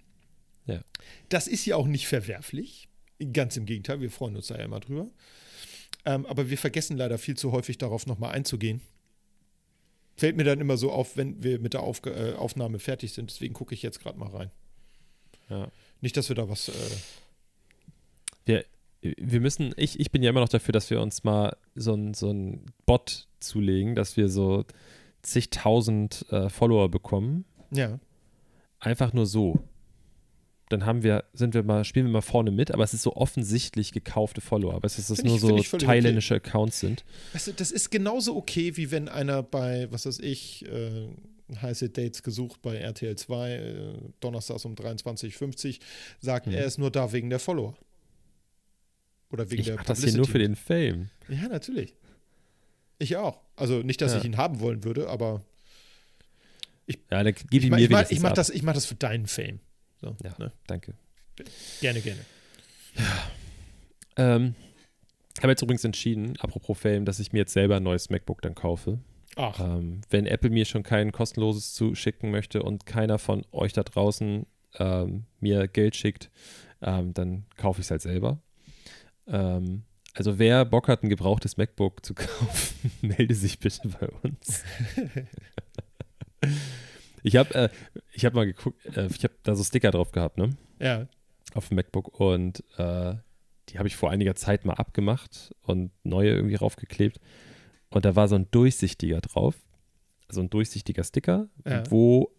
[0.66, 0.82] Ja.
[1.28, 2.88] Das ist ja auch nicht verwerflich.
[3.32, 5.10] Ganz im Gegenteil, wir freuen uns da ja immer drüber.
[6.04, 8.80] Ähm, aber wir vergessen leider viel zu häufig darauf nochmal einzugehen.
[10.18, 13.30] Fällt mir dann immer so auf, wenn wir mit der Aufge äh, Aufnahme fertig sind.
[13.30, 14.50] Deswegen gucke ich jetzt gerade mal rein.
[15.48, 15.70] Ja.
[16.00, 16.68] Nicht, dass wir da was.
[16.68, 16.72] Äh,
[18.44, 18.64] Wir,
[19.00, 22.14] wir müssen, ich, ich bin ja immer noch dafür, dass wir uns mal so ein,
[22.14, 24.64] so ein Bot zulegen, dass wir so
[25.22, 27.44] zigtausend äh, Follower bekommen.
[27.70, 27.98] ja.
[28.80, 29.58] Einfach nur so.
[30.68, 33.14] Dann haben wir, sind wir mal, spielen wir mal vorne mit, aber es ist so
[33.16, 34.74] offensichtlich gekaufte Follower.
[34.74, 37.04] Aber es ist, dass das nur ich- so ich thailändische Accounts sind.
[37.32, 41.08] Weißt du, das ist genauso okay, wie wenn einer bei, was weiß ich, äh,
[41.62, 45.80] heiße Dates gesucht bei RTL 2, äh, donnerstags um 23.50
[46.20, 46.52] sagt, Mhm.
[46.52, 47.74] er ist nur da wegen der Follower.
[49.30, 51.08] Oder wegen Ich der mache das hier nur für den Fame.
[51.28, 51.94] Ja, natürlich.
[52.98, 53.40] Ich auch.
[53.56, 54.18] Also nicht, dass Ja.
[54.18, 55.42] ich ihn haben wollen würde, aber
[57.10, 58.72] Ja, dann gib ich, ihn mach, mir ich, mach, wenigstens ich, mach das, ich mach
[58.74, 59.60] das für deinen Fame.
[60.00, 60.34] So, Ja.
[60.38, 60.52] ne?
[60.66, 60.94] Danke.
[61.80, 62.20] Gerne, gerne.
[64.16, 64.54] Ähm,
[65.36, 68.42] ich habe jetzt übrigens entschieden, apropos Fame, dass ich mir jetzt selber ein neues MacBook
[68.42, 68.98] dann kaufe.
[69.36, 73.84] Ach, Ähm, wenn Apple mir schon kein kostenloses zuschicken möchte und keiner von euch da
[73.84, 74.46] draußen
[74.78, 76.30] ähm, mir Geld schickt,
[76.82, 78.40] ähm, dann kaufe ich es halt selber.
[79.28, 79.84] Ähm,
[80.14, 84.64] also wer Bock hat, ein gebrauchtes MacBook zu kaufen, melde sich bitte bei uns.
[87.22, 87.68] ich habe äh,
[88.12, 90.50] ich hab mal geguckt, äh, ich habe da so Sticker drauf gehabt, ne?
[90.80, 91.06] ja.
[91.54, 93.14] auf dem MacBook und äh,
[93.68, 97.20] die habe ich vor einiger Zeit mal abgemacht und neue irgendwie raufgeklebt.
[97.90, 99.54] Und da war so ein durchsichtiger drauf,
[100.28, 101.82] also ein durchsichtiger Sticker, Ja.
[101.90, 102.34] wo,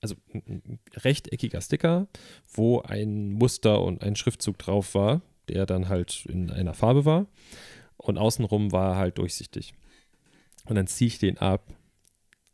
[0.00, 2.08] also ein, ein rechteckiger Sticker,
[2.52, 7.26] wo ein Muster und ein Schriftzug drauf war, der dann halt in einer Farbe war.
[7.96, 9.74] Und außenrum war er halt durchsichtig.
[10.64, 11.62] Und dann ziehe ich den ab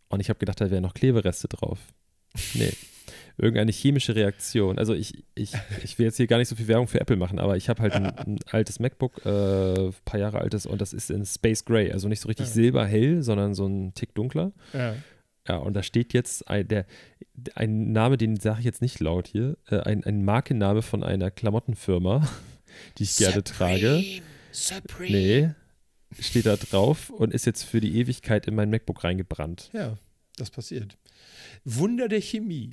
[0.08, 1.78] und ich habe gedacht, da wären noch Klebereste drauf.
[2.54, 2.72] Nee.
[3.38, 4.78] Irgendeine chemische Reaktion.
[4.78, 5.52] Also ich, ich,
[5.84, 7.82] ich will jetzt hier gar nicht so viel Werbung für Apple machen, aber ich habe
[7.82, 11.92] halt ein, ein altes MacBook, äh, paar Jahre altes, und das ist in Space Gray.
[11.92, 12.52] Also nicht so richtig Ja.
[12.52, 14.52] silberhell, sondern so ein Tick dunkler.
[14.72, 14.94] ja.
[15.48, 16.86] Ja, und da steht jetzt ein, der,
[17.54, 21.30] ein Name, den sage ich jetzt nicht laut hier, äh, ein, ein Markenname von einer
[21.30, 22.26] Klamottenfirma,
[22.98, 24.02] die ich gerne trage.
[24.50, 25.10] Supreme.
[25.12, 25.50] Nee,
[26.20, 29.70] steht da drauf und ist jetzt für die Ewigkeit in mein MacBook reingebrannt.
[29.72, 29.96] Ja,
[30.36, 30.96] das passiert.
[31.64, 32.70] Wunder der Chemie.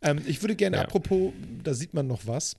[0.00, 0.82] Ähm, ich würde gerne, Ja.
[0.84, 1.32] apropos,
[1.62, 2.56] da sieht man noch was,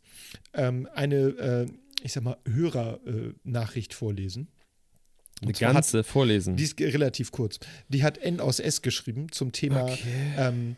[0.53, 1.65] ähm, eine, äh,
[2.03, 4.47] ich sag mal, Hörernachricht vorlesen.
[5.41, 6.55] Eine zwar hat- ganze vorlesen.
[6.55, 7.59] Die ist relativ kurz.
[7.89, 9.97] Die hat N aus S geschrieben zum Thema Okay.
[10.37, 10.75] ähm,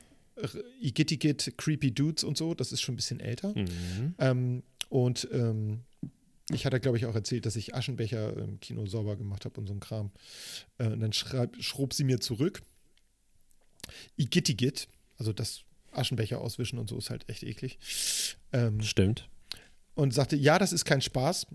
[0.81, 2.53] Igittigit, Creepy Dudes und so.
[2.53, 3.53] Das ist schon ein bisschen älter.
[3.55, 4.15] Mhm.
[4.19, 5.81] Ähm, und ähm,
[6.51, 9.67] ich hatte, glaube ich, auch erzählt, dass ich Aschenbecher im Kino sauber gemacht habe und
[9.67, 10.11] so ein Kram.
[10.77, 12.61] Äh, und dann schreib, schrob sie mir zurück.
[14.17, 14.87] Igittigit,
[15.17, 17.79] also das Aschenbecher auswischen und so ist halt echt eklig.
[18.51, 19.27] Ähm, Stimmt.
[19.95, 21.47] und sagte, ja, das ist kein Spaß.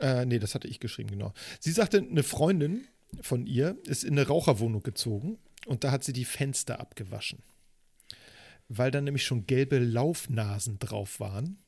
[0.00, 1.32] Äh, nee, das hatte ich geschrieben, genau.
[1.60, 2.86] Sie sagte, eine Freundin
[3.20, 7.42] von ihr ist in eine Raucherwohnung gezogen und da hat sie die Fenster abgewaschen.
[8.68, 11.58] Weil da nämlich schon gelbe Laufnasen drauf waren.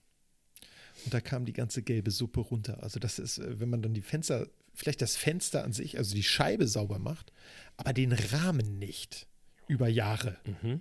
[1.05, 2.82] Und da kam die ganze gelbe Suppe runter.
[2.82, 6.14] Also das ist, äh, wenn man dann die Fenster, vielleicht das Fenster an sich, also
[6.14, 7.32] die Scheibe sauber macht,
[7.76, 9.26] aber den Rahmen nicht
[9.68, 10.36] über Jahre.
[10.44, 10.80] Mhm.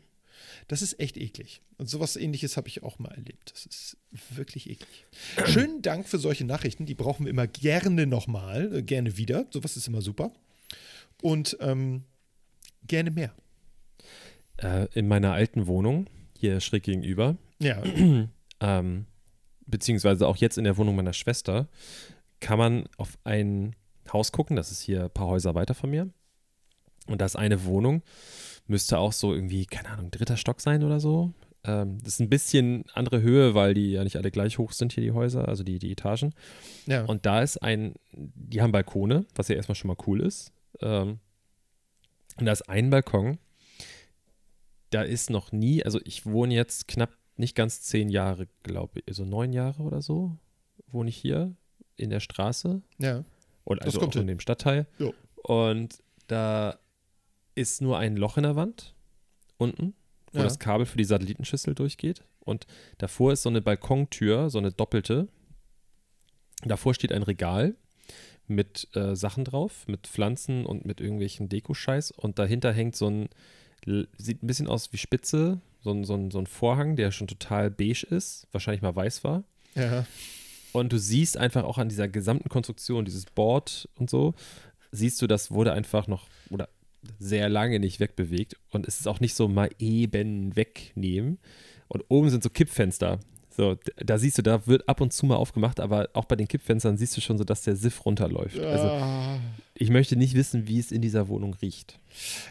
[0.67, 1.61] Das ist echt eklig.
[1.77, 3.51] Und sowas ähnliches habe ich auch mal erlebt.
[3.53, 3.97] Das ist
[4.35, 5.05] wirklich eklig.
[5.47, 6.85] Schönen Dank für solche Nachrichten.
[6.85, 9.47] Die brauchen wir immer gerne nochmal, äh, gerne wieder.
[9.51, 10.31] Sowas ist immer super.
[11.21, 12.03] Und ähm,
[12.87, 13.33] gerne mehr.
[14.57, 16.07] Äh, in meiner alten Wohnung,
[16.37, 17.81] hier schräg gegenüber, Ja.
[18.59, 19.05] ähm,
[19.69, 21.67] beziehungsweise auch jetzt in der Wohnung meiner Schwester,
[22.39, 23.75] kann man auf ein
[24.11, 24.55] Haus gucken.
[24.55, 26.09] Das ist hier ein paar Häuser weiter von mir.
[27.07, 28.03] Und da ist eine Wohnung,
[28.67, 31.33] müsste auch so irgendwie, keine Ahnung, dritter Stock sein oder so.
[31.63, 34.93] Ähm, das ist ein bisschen andere Höhe, weil die ja nicht alle gleich hoch sind
[34.93, 36.33] hier, die Häuser, also die, die Etagen.
[36.85, 37.03] ja.
[37.05, 40.53] Und da ist ein, die haben Balkone, was ja erstmal schon mal cool ist.
[40.81, 41.19] Ähm,
[42.37, 43.39] und da ist ein Balkon,
[44.91, 49.07] da ist noch nie, also ich wohne jetzt knapp nicht ganz zehn Jahre, glaube ich,
[49.07, 50.37] also neun Jahre oder so,
[50.87, 51.55] wohne ich hier
[51.95, 53.23] in der Straße ja.
[53.65, 54.87] Das also kommt auch in dem Stadtteil.
[54.97, 55.13] Jo.
[55.43, 56.79] Und da
[57.53, 58.95] ist nur ein Loch in der Wand
[59.57, 59.93] unten,
[60.31, 60.43] wo Ja.
[60.45, 62.23] das Kabel für die Satellitenschüssel durchgeht.
[62.39, 62.65] Und
[62.97, 65.27] davor ist so eine Balkontür, so eine doppelte.
[66.63, 67.75] Davor steht ein Regal
[68.47, 72.09] mit äh, Sachen drauf, mit Pflanzen und mit irgendwelchen Dekoscheiß.
[72.09, 73.29] Und dahinter hängt so ein,
[74.17, 77.27] sieht ein bisschen aus wie Spitze, so ein, so ein, so ein Vorhang, der schon
[77.27, 79.43] total beige ist, wahrscheinlich mal weiß war.
[79.75, 80.05] Ja.
[80.71, 84.33] Und du siehst einfach auch an dieser gesamten Konstruktion, dieses Board und so,
[84.91, 86.69] siehst du, das wurde einfach noch oder
[87.17, 88.55] sehr lange nicht wegbewegt.
[88.71, 91.39] Und es ist auch nicht so mal eben wegnehmen.
[91.87, 93.19] Und oben sind so Kippfenster.
[93.49, 96.47] So, da siehst du, da wird ab und zu mal aufgemacht, aber auch bei den
[96.47, 98.59] Kippfenstern siehst du schon so, dass der Siff runterläuft.
[98.59, 99.39] Also Ah,
[99.75, 101.99] ich möchte nicht wissen, wie es in dieser Wohnung riecht.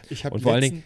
[0.09, 0.83] ich habe und vor allen Dingen-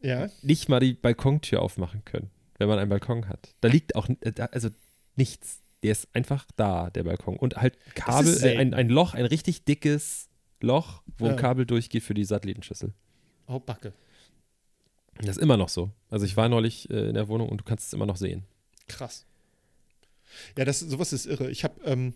[0.00, 0.28] Ja.
[0.42, 3.54] Nicht mal die Balkontür aufmachen können, wenn man einen Balkon hat.
[3.60, 4.68] Da liegt auch, äh, also
[5.16, 5.60] nichts.
[5.82, 7.36] Der ist einfach da, der Balkon.
[7.36, 10.28] Und halt Kabel, äh, ein, ein Loch, ein richtig dickes
[10.60, 11.32] Loch, wo Ja.
[11.32, 12.92] ein Kabel durchgeht für die Satellitenschüssel.
[13.46, 13.92] Oh, Backe.
[15.20, 15.90] Das ist immer noch so.
[16.10, 18.44] Also ich war neulich äh, in der Wohnung und du kannst es immer noch sehen.
[18.88, 19.24] Krass.
[20.56, 21.50] Ja, das, sowas ist irre.
[21.50, 22.14] Ich habe ähm,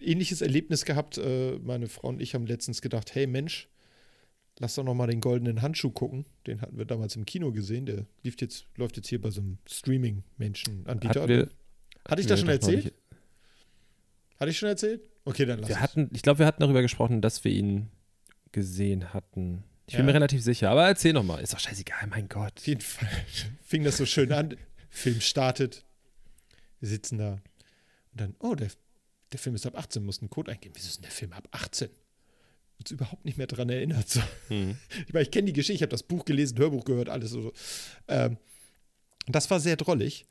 [0.00, 1.18] ähnliches Erlebnis gehabt.
[1.18, 3.68] Äh, meine Frau und ich haben letztens gedacht, hey Mensch,
[4.60, 6.24] lass doch noch mal den goldenen Handschuh gucken.
[6.46, 7.86] Den hatten wir damals im Kino gesehen.
[7.86, 11.22] Der lief jetzt, läuft jetzt hier bei so einem Streaming-Menschen-Anbieter.
[12.08, 12.94] Hatte ich das schon erzählt?
[14.38, 15.02] Hatte ich schon erzählt?
[15.24, 15.82] Okay, dann lass Wir es.
[15.82, 17.90] hatten, ich glaube, wir hatten darüber gesprochen, dass wir ihn
[18.52, 19.64] gesehen hatten.
[19.86, 20.06] Ich bin Ja.
[20.06, 21.40] mir relativ sicher, aber erzähl noch mal.
[21.40, 22.52] Ist doch scheißegal, mein Gott.
[22.58, 23.08] Auf jeden Fall
[23.62, 24.56] fing das so schön an.
[24.88, 25.84] Film startet.
[26.80, 27.32] Wir sitzen da.
[27.32, 27.40] Und
[28.20, 28.68] dann, oh, der,
[29.32, 30.74] der Film ist ab 18, muss einen Code eingeben.
[30.76, 31.90] Wieso ist denn der Film ab 18?
[32.80, 34.08] Uns überhaupt nicht mehr dran erinnert.
[34.08, 34.20] So.
[34.48, 34.76] Hm.
[35.06, 37.52] Ich meine, ich kenne die Geschichte, ich habe das Buch gelesen, Hörbuch gehört, alles so.
[38.08, 38.38] Ähm,
[39.26, 40.24] das war sehr drollig.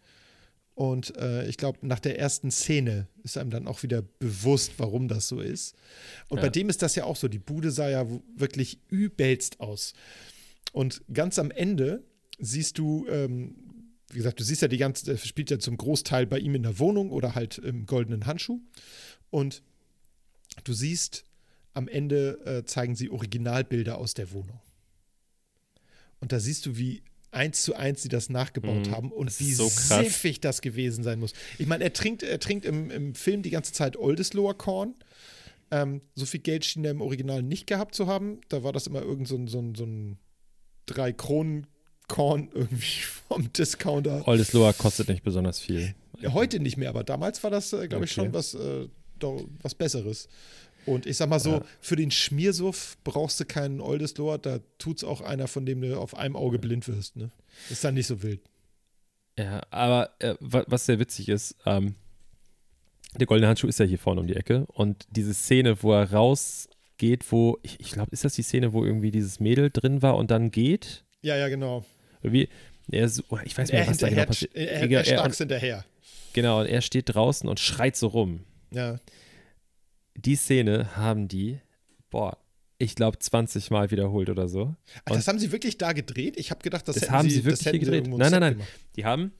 [0.73, 5.07] Und äh, ich glaube, nach der ersten Szene ist einem dann auch wieder bewusst, warum
[5.07, 5.75] das so ist.
[6.29, 6.43] Und Ja.
[6.43, 7.27] bei dem ist das ja auch so.
[7.27, 9.93] Die Bude sah ja wirklich übelst aus.
[10.71, 12.03] Und ganz am Ende
[12.39, 13.55] siehst du, ähm,
[14.09, 16.63] wie gesagt, du siehst ja die ganze, der spielt ja zum Großteil bei ihm in
[16.63, 18.59] der Wohnung oder halt im goldenen Handschuh.
[19.29, 19.61] Und
[20.63, 21.25] du siehst,
[21.73, 24.59] am Ende äh, zeigen sie Originalbilder aus der Wohnung.
[26.19, 27.01] Und da siehst du, wie
[27.31, 28.91] eins zu eins sie das nachgebaut Mhm.
[28.91, 31.33] haben und wie so siffig das gewesen sein muss.
[31.59, 34.95] Ich meine, er trinkt, er trinkt im, im Film die ganze Zeit Oldesloher Korn.
[35.71, 38.41] Ähm, so viel Geld schien er im Original nicht gehabt zu haben.
[38.49, 40.17] Da war das immer irgend so ein, so ein, so ein
[40.87, 41.67] drei Kronen
[42.07, 44.27] Korn irgendwie vom Discounter.
[44.27, 45.93] Oldesloe kostet nicht besonders viel.
[46.19, 48.21] Ja, heute nicht mehr, aber damals war das, äh, glaube ich, Okay.
[48.25, 48.87] schon was, äh,
[49.61, 50.27] was Besseres.
[50.89, 51.61] Und ich sag mal so, Ja.
[51.81, 56.15] für den Schmiersuff brauchst du keinen Oldesloher, da tut's auch einer, von dem du auf
[56.15, 57.15] einem Auge blind wirst.
[57.15, 57.29] Ne?
[57.69, 58.41] Ist dann nicht so wild.
[59.37, 61.95] Ja, aber äh, wa- was sehr witzig ist, ähm,
[63.17, 66.11] der goldene Handschuh ist ja hier vorne um die Ecke und diese Szene, wo er
[66.11, 70.15] rausgeht, wo, ich, ich glaube, ist das die Szene, wo irgendwie dieses Mädel drin war
[70.17, 71.03] und dann geht?
[71.21, 71.85] Ja, ja, genau.
[72.21, 72.49] Irgendwie,
[72.91, 74.53] er so, ich weiß er nicht, was da genau passiert.
[74.55, 75.85] er, er, er und, hinterher.
[76.33, 78.41] genau, und er steht draußen und schreit so rum.
[78.71, 78.99] Ja.
[80.25, 81.59] Die Szene haben die,
[82.09, 82.37] boah,
[82.77, 84.75] ich glaube 20 Mal wiederholt oder so.
[85.05, 86.37] Ah, das haben sie wirklich da gedreht?
[86.37, 88.07] Ich habe gedacht, das, Das haben sie, wirklich hier gedreht.
[88.07, 88.53] Nein, nein, nein.
[88.53, 88.69] gemacht.
[88.95, 89.33] Die haben,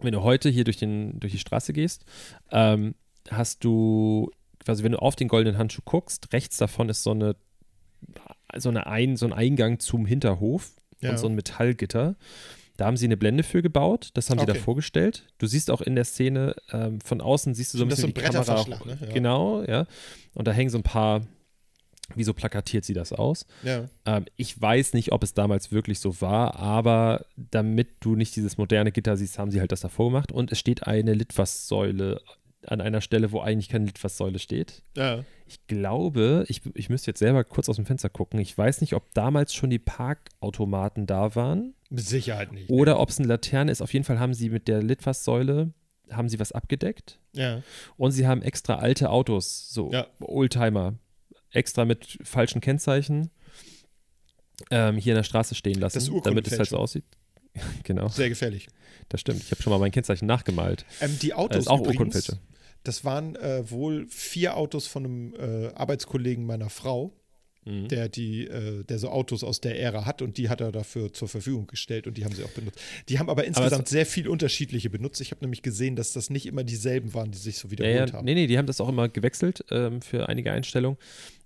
[0.00, 2.04] wenn du heute hier durch, den, durch die Straße gehst,
[2.50, 2.94] ähm,
[3.30, 4.30] hast du,
[4.60, 7.36] quasi wenn du auf den goldenen Handschuh guckst, rechts davon ist so eine,
[8.56, 11.10] so eine ein, so ein Eingang zum Hinterhof Ja.
[11.10, 12.16] und so ein Metallgitter.
[12.76, 14.60] Da haben sie eine Blende für gebaut, das haben sie da Okay.
[14.60, 15.24] vorgestellt.
[15.38, 18.24] Du siehst auch in der Szene, ähm, von außen siehst du so ein Stimmt, das
[18.24, 18.86] ist bisschen so ein die Kamera.
[18.86, 18.98] Ne?
[19.06, 19.12] Ja.
[19.14, 19.86] Genau, ja.
[20.34, 21.22] Und da hängen so ein paar,
[22.14, 23.46] wieso plakatiert sie das aus?
[23.62, 23.88] Ja.
[24.04, 28.58] Ähm, ich weiß nicht, ob es damals wirklich so war, aber damit du nicht dieses
[28.58, 30.30] moderne Gitter siehst, haben sie halt das davor gemacht.
[30.32, 32.20] Und es steht eine Litfaßsäule
[32.66, 34.82] an einer Stelle, wo eigentlich keine Litfaßsäule steht.
[34.96, 35.24] Ja.
[35.46, 38.40] Ich glaube, ich, ich müsste jetzt selber kurz aus dem Fenster gucken.
[38.40, 42.68] Ich weiß nicht, ob damals schon die Parkautomaten da waren Mit Sicherheit nicht.
[42.70, 43.80] oder ob es eine Laterne ist.
[43.80, 45.72] Auf jeden Fall haben sie mit der Litfaßsäule
[46.10, 47.62] haben sie was abgedeckt Ja.
[47.96, 50.06] und sie haben extra alte Autos, so Ja.
[50.20, 50.94] Oldtimer,
[51.50, 53.30] extra mit falschen Kennzeichen
[54.70, 57.04] ähm, hier in der Straße stehen lassen, Das damit es halt so aussieht.
[57.84, 58.68] genau, Sehr gefährlich.
[59.08, 59.42] das stimmt.
[59.42, 60.84] Ich habe schon mal mein Kennzeichen nachgemalt.
[61.00, 62.36] Ähm, die Das Autos ist auch übrigens,
[62.84, 67.12] das waren äh, wohl vier Autos von einem äh, Arbeitskollegen meiner Frau,
[67.66, 67.88] Mhm.
[67.88, 71.12] der die, äh, der so Autos aus der Ära hat und die hat er dafür
[71.12, 72.80] zur Verfügung gestellt und die haben sie auch benutzt.
[73.08, 75.20] Die haben aber insgesamt sehr viel unterschiedliche benutzt.
[75.20, 78.10] Ich habe nämlich gesehen, dass das nicht immer dieselben waren, die sich so Ja, wiederholt
[78.10, 78.24] ja, haben.
[78.24, 80.96] nee, nee, die haben das auch immer gewechselt ähm, für einige Einstellungen.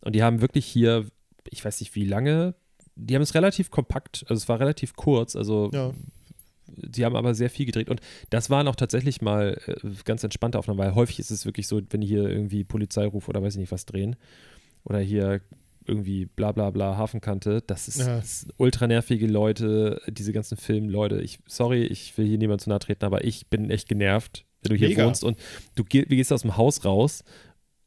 [0.03, 1.07] Und die haben wirklich hier,
[1.49, 2.55] ich weiß nicht wie lange,
[2.97, 5.95] die haben es relativ kompakt, also es war relativ kurz, also Ja.
[6.93, 7.89] sie haben aber sehr viel gedreht.
[7.89, 11.67] Und das waren auch tatsächlich mal äh, ganz entspannte Aufnahmen, weil häufig ist es wirklich
[11.67, 14.17] so, wenn die hier irgendwie Polizeiruf oder weiß ich nicht was drehen
[14.85, 15.41] oder hier
[15.91, 18.23] irgendwie bla bla bla Hafenkante, das ist, Ja.
[18.23, 21.21] sind ultra nervige Leute, diese ganzen Filmleute.
[21.21, 24.71] Ich, sorry, ich will hier niemand zu nahe treten, aber ich bin echt genervt, wenn
[24.71, 25.07] du hier Mega.
[25.07, 25.39] wohnst und
[25.75, 27.25] du geh, wie gehst aus dem Haus raus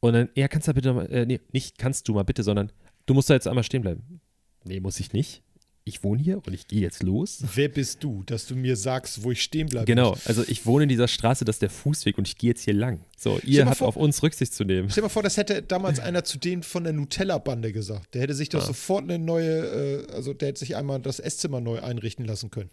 [0.00, 2.42] und dann, ja, kannst du da bitte mal, äh, nee, nicht kannst du mal bitte,
[2.42, 2.70] sondern
[3.06, 4.20] du musst da jetzt einmal stehen bleiben.
[4.64, 5.42] Nee, muss ich nicht.
[5.86, 7.44] Ich wohne hier und ich gehe jetzt los.
[7.54, 9.84] Wer bist du, dass du mir sagst, wo ich stehen bleibe?
[9.84, 12.62] Genau, also ich wohne in dieser Straße, das ist der Fußweg und ich gehe jetzt
[12.62, 13.00] hier lang.
[13.18, 14.88] So, ihr habt vor- auf uns Rücksicht zu nehmen.
[14.88, 18.14] Stell dir mal vor, das hätte damals einer zu denen von der Nutella-Bande gesagt.
[18.14, 18.66] Der hätte sich doch Ja.
[18.66, 22.70] sofort eine neue, äh, also der hätte sich einmal das Esszimmer neu einrichten lassen können.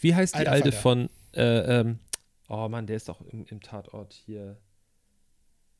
[0.00, 0.80] Wie heißt die Alter alte Falter.
[0.82, 1.98] von, äh, ähm,
[2.48, 4.56] oh Mann, der ist doch im, im Tatort hier.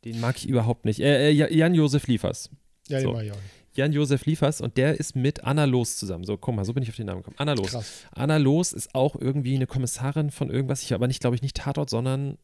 [0.04, 1.00] Den mag ich überhaupt nicht.
[1.00, 2.48] Äh, äh, Ja- Jan-Josef Liefers.
[2.88, 3.08] Ja, So.
[3.08, 3.54] den war ich auch nicht.
[3.74, 6.24] Jan-Josef Liefers und der ist mit Anna Los zusammen.
[6.24, 7.36] So, guck mal, so bin ich auf den Namen gekommen.
[7.38, 7.70] Anna Los.
[7.70, 7.92] Krass.
[8.12, 10.82] Anna Los ist auch irgendwie eine Kommissarin von irgendwas.
[10.82, 12.38] Ich aber nicht, glaube ich, nicht Tatort, sondern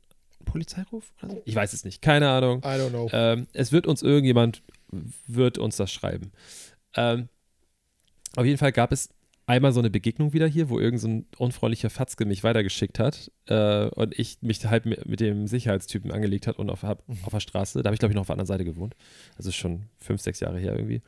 [0.44, 1.12] Polizeiruf?
[1.22, 1.42] Oder so?
[1.44, 2.02] Ich weiß es nicht.
[2.02, 2.60] Keine Ahnung.
[2.60, 3.08] I don't know.
[3.12, 4.62] Ähm, es wird uns irgendjemand,
[5.26, 6.32] wird uns das schreiben.
[6.94, 7.28] Ähm,
[8.36, 9.10] auf jeden Fall gab es
[9.48, 13.32] einmal so eine Begegnung wieder hier, wo irgend so ein unfreundlicher Fatzke mich weitergeschickt hat
[13.46, 17.40] äh, und ich mich halt mit, dem Sicherheitstypen angelegt hat und auf, hab, auf der
[17.40, 17.82] Straße.
[17.82, 18.94] Da habe ich, glaube ich, noch auf der anderen Seite gewohnt.
[19.36, 21.00] Also schon fünf, sechs Jahre her irgendwie.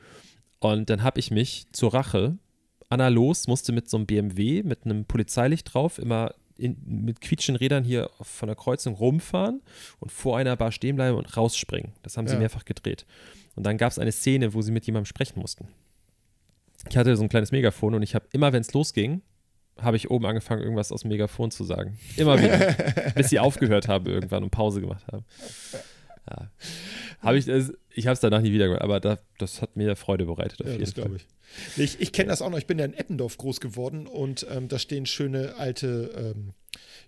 [0.59, 2.37] Und dann habe ich mich zur Rache,
[2.89, 7.59] Anna Los musste mit so einem BMW, mit einem Polizeilicht drauf, immer in, mit quietschenden
[7.59, 9.61] Rädern hier von der Kreuzung rumfahren
[9.99, 11.93] und vor einer Bar stehen bleiben und rausspringen.
[12.01, 12.39] Das haben sie Ja.
[12.39, 13.05] mehrfach gedreht.
[13.55, 15.67] Und dann gab es eine Szene, wo sie mit jemandem sprechen mussten.
[16.89, 19.21] Ich hatte so ein kleines Megafon und ich habe immer, wenn es losging,
[19.79, 21.97] habe ich oben angefangen, irgendwas aus dem Megafon zu sagen.
[22.17, 22.57] Immer wieder.
[23.15, 25.25] bis sie aufgehört haben irgendwann und Pause gemacht haben.
[26.29, 26.51] Ja.
[27.19, 29.95] Habe ich, das- ich habe es danach nie wieder gemacht, aber da, das hat mir
[29.95, 31.15] Freude bereitet auf Ja, jeden Fall.
[31.15, 31.27] ich.
[31.77, 32.57] Ich, ich kenne das auch noch.
[32.57, 36.53] Ich bin ja in Eppendorf groß geworden und ähm, da stehen schöne alte ähm,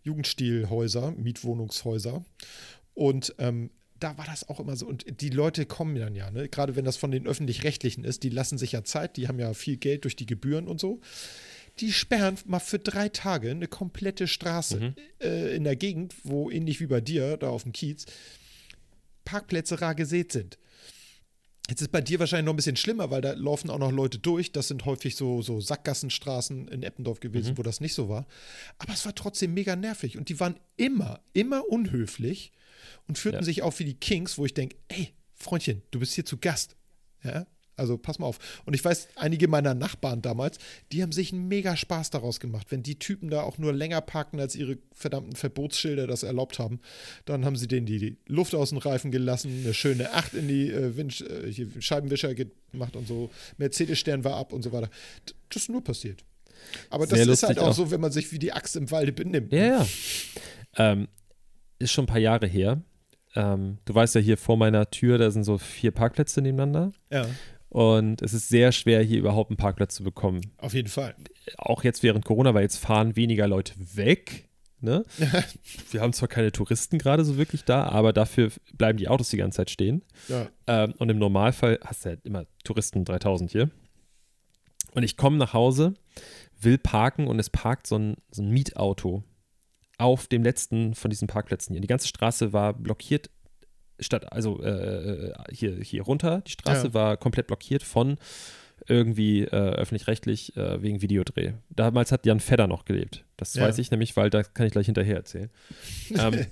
[0.03, 2.23] Jugendstilhäuser, Mietwohnungshäuser.
[2.93, 3.71] Und ähm,
[4.03, 4.85] da war das auch immer so.
[4.85, 6.49] Und die Leute kommen dann ja, ne?
[6.49, 9.53] gerade wenn das von den Öffentlich-Rechtlichen ist, die lassen sich ja Zeit, die haben ja
[9.53, 10.99] viel Geld durch die Gebühren und so.
[11.79, 14.95] Die sperren mal für drei Tage eine komplette Straße Mhm.
[15.21, 18.05] äh, in der Gegend, wo ähnlich wie bei dir, da auf dem Kiez,
[19.25, 20.57] Parkplätze rar gesät sind.
[21.69, 24.19] Jetzt ist bei dir wahrscheinlich noch ein bisschen schlimmer, weil da laufen auch noch Leute
[24.19, 24.51] durch.
[24.51, 27.57] Das sind häufig so, so Sackgassenstraßen in Eppendorf gewesen, Mhm.
[27.57, 28.27] wo das nicht so war.
[28.79, 30.17] Aber es war trotzdem mega nervig.
[30.17, 32.51] Und die waren immer, immer unhöflich
[33.07, 33.43] und führten Ja.
[33.43, 36.75] sich auf wie die Kings, wo ich denke, ey, Freundchen, du bist hier zu Gast.
[37.23, 38.37] Ja, also pass mal auf.
[38.65, 40.57] Und ich weiß, einige meiner Nachbarn damals,
[40.91, 42.67] die haben sich einen mega Spaß daraus gemacht.
[42.69, 46.79] Wenn die Typen da auch nur länger parken, als ihre verdammten Verbotsschilder das erlaubt haben,
[47.25, 50.47] dann haben sie denen die, die Luft aus den Reifen gelassen, eine schöne Acht in
[50.47, 53.31] die äh, Wind, äh, Scheibenwischer gemacht und so.
[53.57, 54.89] Mercedes-Stern war ab und so weiter.
[55.49, 56.23] Das ist nur passiert.
[56.89, 57.73] Aber das Sehr ist halt auch, auch.
[57.73, 59.51] so, wenn man sich wie die Axt im Walde benimmt.
[59.51, 59.87] Ja, ja.
[60.77, 61.07] Ähm,
[61.79, 62.81] ist schon ein paar Jahre her.
[63.35, 66.91] Ähm, du weißt ja, hier vor meiner Tür, da sind so vier Parkplätze nebeneinander.
[67.11, 67.25] ja
[67.69, 70.41] Und es ist sehr schwer, hier überhaupt einen Parkplatz zu bekommen.
[70.57, 71.15] auf jeden Fall.
[71.57, 74.49] Auch jetzt während Corona, weil jetzt fahren weniger Leute weg.
[74.79, 75.05] Ne?
[75.91, 79.37] Wir haben zwar keine Touristen gerade so wirklich da, aber dafür bleiben die Autos die
[79.37, 80.03] ganze Zeit stehen.
[80.27, 80.47] Ja.
[80.67, 83.69] Ähm, und im Normalfall hast du halt immer Touristen 3000 hier.
[84.93, 85.93] Und ich komme nach Hause,
[86.59, 89.23] will parken und es parkt so ein, so ein Mietauto
[89.97, 91.81] auf dem letzten von diesen Parkplätzen hier.
[91.81, 93.29] Die ganze Straße war blockiert,
[93.99, 96.93] statt, also äh, hier, hier runter, die Straße Ja.
[96.93, 98.17] war komplett blockiert von
[98.87, 101.53] irgendwie äh, öffentlich-rechtlich äh, wegen Videodreh.
[101.69, 103.23] Damals hat Jan Fedder noch gelebt.
[103.37, 103.63] Das Ja.
[103.63, 105.49] weiß ich nämlich, weil da kann ich gleich hinterher erzählen.
[106.17, 106.45] ähm,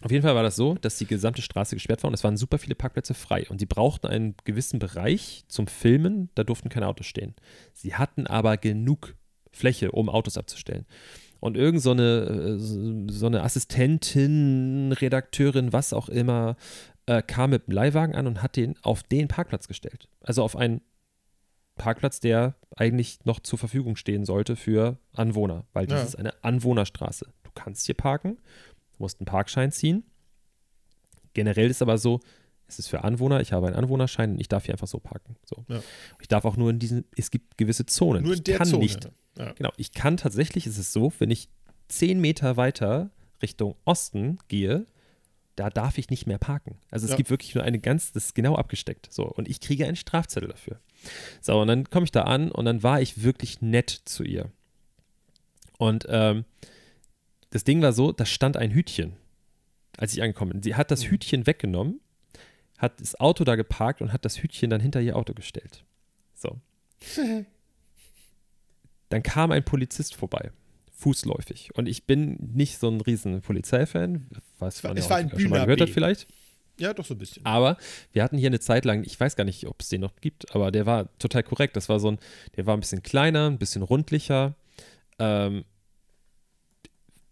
[0.00, 2.36] auf jeden Fall war das so, dass die gesamte Straße gesperrt war und es waren
[2.36, 3.46] super viele Parkplätze frei.
[3.48, 7.34] Und sie brauchten einen gewissen Bereich zum Filmen, da durften keine Autos stehen.
[7.74, 9.14] Sie hatten aber genug
[9.52, 10.86] Fläche, um Autos abzustellen.
[11.44, 16.56] Und irgend so eine, äh, so eine Assistentin, Redakteurin, was auch immer,
[17.04, 20.08] äh, kam mit dem Leihwagen an und hat den auf den Parkplatz gestellt.
[20.22, 20.80] Also auf einen
[21.76, 26.06] Parkplatz, der eigentlich noch zur Verfügung stehen sollte für Anwohner, weil das Ja.
[26.06, 27.26] ist eine Anwohnerstraße.
[27.42, 28.36] Du kannst hier parken,
[28.96, 30.02] du musst einen Parkschein ziehen.
[31.34, 32.20] Generell ist aber so,
[32.74, 35.36] es ist für Anwohner, ich habe einen Anwohnerschein und ich darf hier einfach so parken.
[35.44, 35.64] So.
[35.68, 35.80] Ja.
[36.20, 38.22] Ich darf auch nur in diesen, es gibt gewisse Zonen.
[38.22, 38.82] Nur in ich der kann Zone.
[38.82, 39.08] nicht
[39.38, 39.52] Ja.
[39.52, 41.48] Genau, ich kann tatsächlich, ist es so, wenn ich
[41.88, 43.10] zehn Meter weiter
[43.42, 44.86] Richtung Osten gehe,
[45.56, 46.78] da darf ich nicht mehr parken.
[46.90, 47.16] Also es Ja.
[47.16, 49.12] gibt wirklich nur eine ganz, das ist genau abgesteckt.
[49.12, 50.80] So, und ich kriege einen Strafzettel dafür.
[51.40, 54.50] So, und dann komme ich da an und dann war ich wirklich nett zu ihr.
[55.78, 56.44] Und ähm,
[57.50, 59.12] das Ding war so, da stand ein Hütchen,
[59.96, 60.62] als ich angekommen bin.
[60.62, 62.00] Sie hat das Hütchen weggenommen,
[62.84, 65.84] hat das Auto da geparkt und hat das Hütchen dann hinter ihr Auto gestellt.
[66.34, 66.60] So.
[69.10, 70.50] Dann kam ein Polizist vorbei,
[70.92, 71.74] fußläufig.
[71.74, 74.26] Und ich bin nicht so ein riesen Polizeifan,
[74.58, 76.26] was man es ja war auch ein schon mal gehört hat vielleicht.
[76.78, 77.44] ja, doch so ein bisschen.
[77.46, 77.76] Aber
[78.12, 80.52] wir hatten hier eine Zeit lang, ich weiß gar nicht, ob es den noch gibt,
[80.54, 81.76] aber der war total korrekt.
[81.76, 82.18] Das war so ein,
[82.56, 84.56] der war ein bisschen kleiner, ein bisschen rundlicher.
[85.18, 85.64] Ähm,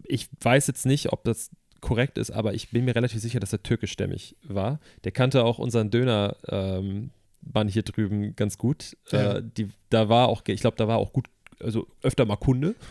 [0.05, 1.51] ich weiß jetzt nicht, ob das
[1.83, 4.80] korrekt ist, aber ich bin mir relativ sicher, dass er türkischstämmig war.
[5.05, 7.11] Der kannte auch unseren Döner ähm,
[7.43, 8.97] Mann hier drüben ganz gut.
[9.11, 9.35] Ja.
[9.39, 11.26] Äh, die, da war auch, ich glaube, da war auch gut,
[11.61, 12.74] also öfter mal Kunde.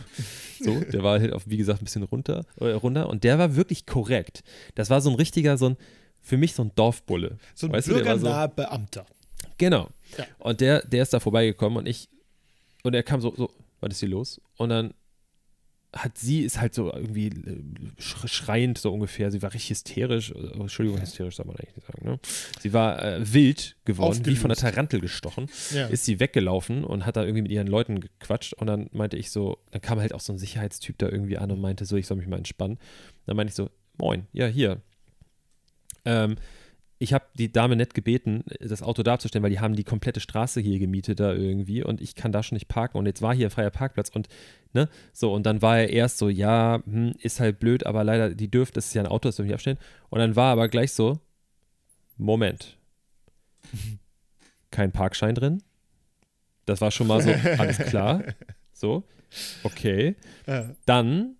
[0.63, 3.55] So, der war halt auch, wie gesagt, ein bisschen runter, äh, runter und der war
[3.55, 4.43] wirklich korrekt.
[4.75, 5.77] Das war so ein richtiger, so ein,
[6.21, 7.39] für mich so ein Dorfbulle.
[7.55, 9.07] So ein Weißt war so- bürgernaher Beamter.
[9.57, 9.89] Genau.
[10.19, 10.25] Ja.
[10.37, 12.09] Und der, der ist da vorbeigekommen und ich,
[12.83, 14.39] und er kam so, so, was ist hier los?
[14.57, 14.93] Und dann
[15.93, 17.63] hat sie, ist halt so irgendwie äh,
[18.01, 21.85] sch- schreiend so ungefähr, sie war richtig hysterisch, äh, Entschuldigung, hysterisch soll man eigentlich nicht
[21.87, 22.19] sagen, ne?
[22.61, 24.75] Sie war äh, wild geworden, wie von Aufgelöst.
[24.75, 25.87] Tarantel gestochen, Ja.
[25.87, 29.31] ist sie weggelaufen und hat da irgendwie mit ihren Leuten gequatscht und dann meinte ich
[29.31, 32.07] so, dann kam halt auch so ein Sicherheitstyp da irgendwie an und meinte so, ich
[32.07, 32.79] soll mich mal entspannen.
[33.25, 34.81] Dann meinte ich so, moin, ja, hier.
[36.05, 36.37] Ähm,
[37.01, 40.19] ich habe die Dame nett gebeten, das Auto da abzustellen, weil die haben die komplette
[40.19, 43.33] Straße hier gemietet da irgendwie und ich kann da schon nicht parken und jetzt war
[43.33, 44.27] hier ein freier Parkplatz und
[44.73, 48.29] ne, so und dann war er erst so, ja, hm, ist halt blöd, aber leider,
[48.35, 49.79] die dürft, das ist ja ein Auto, das dürfen die abstellen
[50.09, 51.19] und dann war aber gleich so,
[52.17, 52.77] Moment,
[54.69, 55.63] kein Parkschein drin,
[56.65, 58.23] das war schon mal so, alles klar,
[58.73, 59.05] so,
[59.63, 60.15] okay,
[60.85, 61.35] dann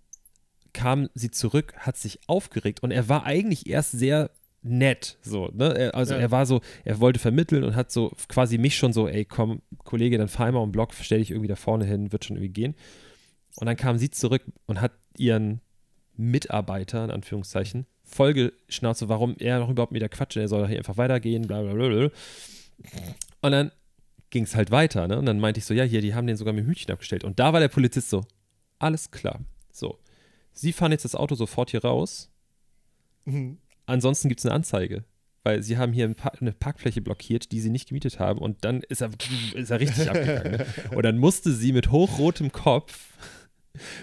[0.72, 4.30] kam sie zurück, hat sich aufgeregt und er war eigentlich erst sehr
[4.62, 5.74] nett, so, ne?
[5.76, 6.20] Er, also Ja.
[6.20, 9.60] er war so, er wollte vermitteln und hat so quasi mich schon so, ey, komm,
[9.78, 12.36] Kollege, dann fahr mal um den Block, stell dich irgendwie da vorne hin, wird schon
[12.36, 12.74] irgendwie gehen.
[13.56, 15.60] Und dann kam sie zurück und hat ihren
[16.16, 20.78] Mitarbeiter, in Anführungszeichen, vollgeschnauzt, warum er noch überhaupt mit der Quatsch, er soll doch hier
[20.78, 21.88] einfach weitergehen, bla bla bla.
[21.88, 22.10] bla.
[23.40, 23.72] Und dann
[24.30, 25.18] ging es halt weiter, ne?
[25.18, 27.24] Und dann meinte ich so, ja, hier, die haben den sogar mit dem Hütchen abgestellt.
[27.24, 28.24] Und da war der Polizist so,
[28.78, 29.40] alles klar.
[29.72, 29.98] So,
[30.52, 32.30] Sie fahren jetzt das Auto sofort hier raus.
[33.24, 33.58] Mhm.
[33.86, 35.04] Ansonsten gibt es eine Anzeige.
[35.44, 38.38] Weil sie haben hier ein Pa- eine Parkfläche blockiert, die sie nicht gemietet haben.
[38.38, 39.10] Und dann ist er,
[39.54, 40.52] ist er richtig abgegangen.
[40.52, 40.66] Ne?
[40.94, 43.08] Und dann musste sie mit hochrotem Kopf,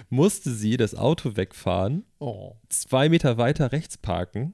[0.10, 2.56] musste sie das Auto wegfahren, Oh.
[2.68, 4.54] zwei Meter weiter rechts parken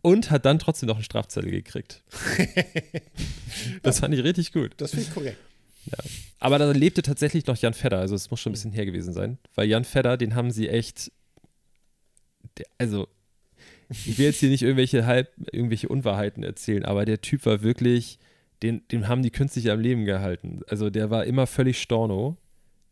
[0.00, 2.02] und hat dann trotzdem noch einen Strafzettel gekriegt.
[3.82, 4.72] das fand ich richtig gut.
[4.78, 5.36] Das finde ich korrekt.
[6.38, 9.12] Aber da lebte tatsächlich noch Jan Fedder, also es muss schon ein bisschen her gewesen
[9.12, 9.38] sein.
[9.54, 11.12] Weil Jan Fedder, den haben sie echt.
[12.78, 13.08] Also,
[14.06, 18.18] ich will jetzt hier nicht irgendwelche halb, irgendwelche Unwahrheiten erzählen, aber der Typ war wirklich,
[18.62, 20.60] den, den haben die künstlich am Leben gehalten.
[20.68, 22.36] Also der war immer völlig storno.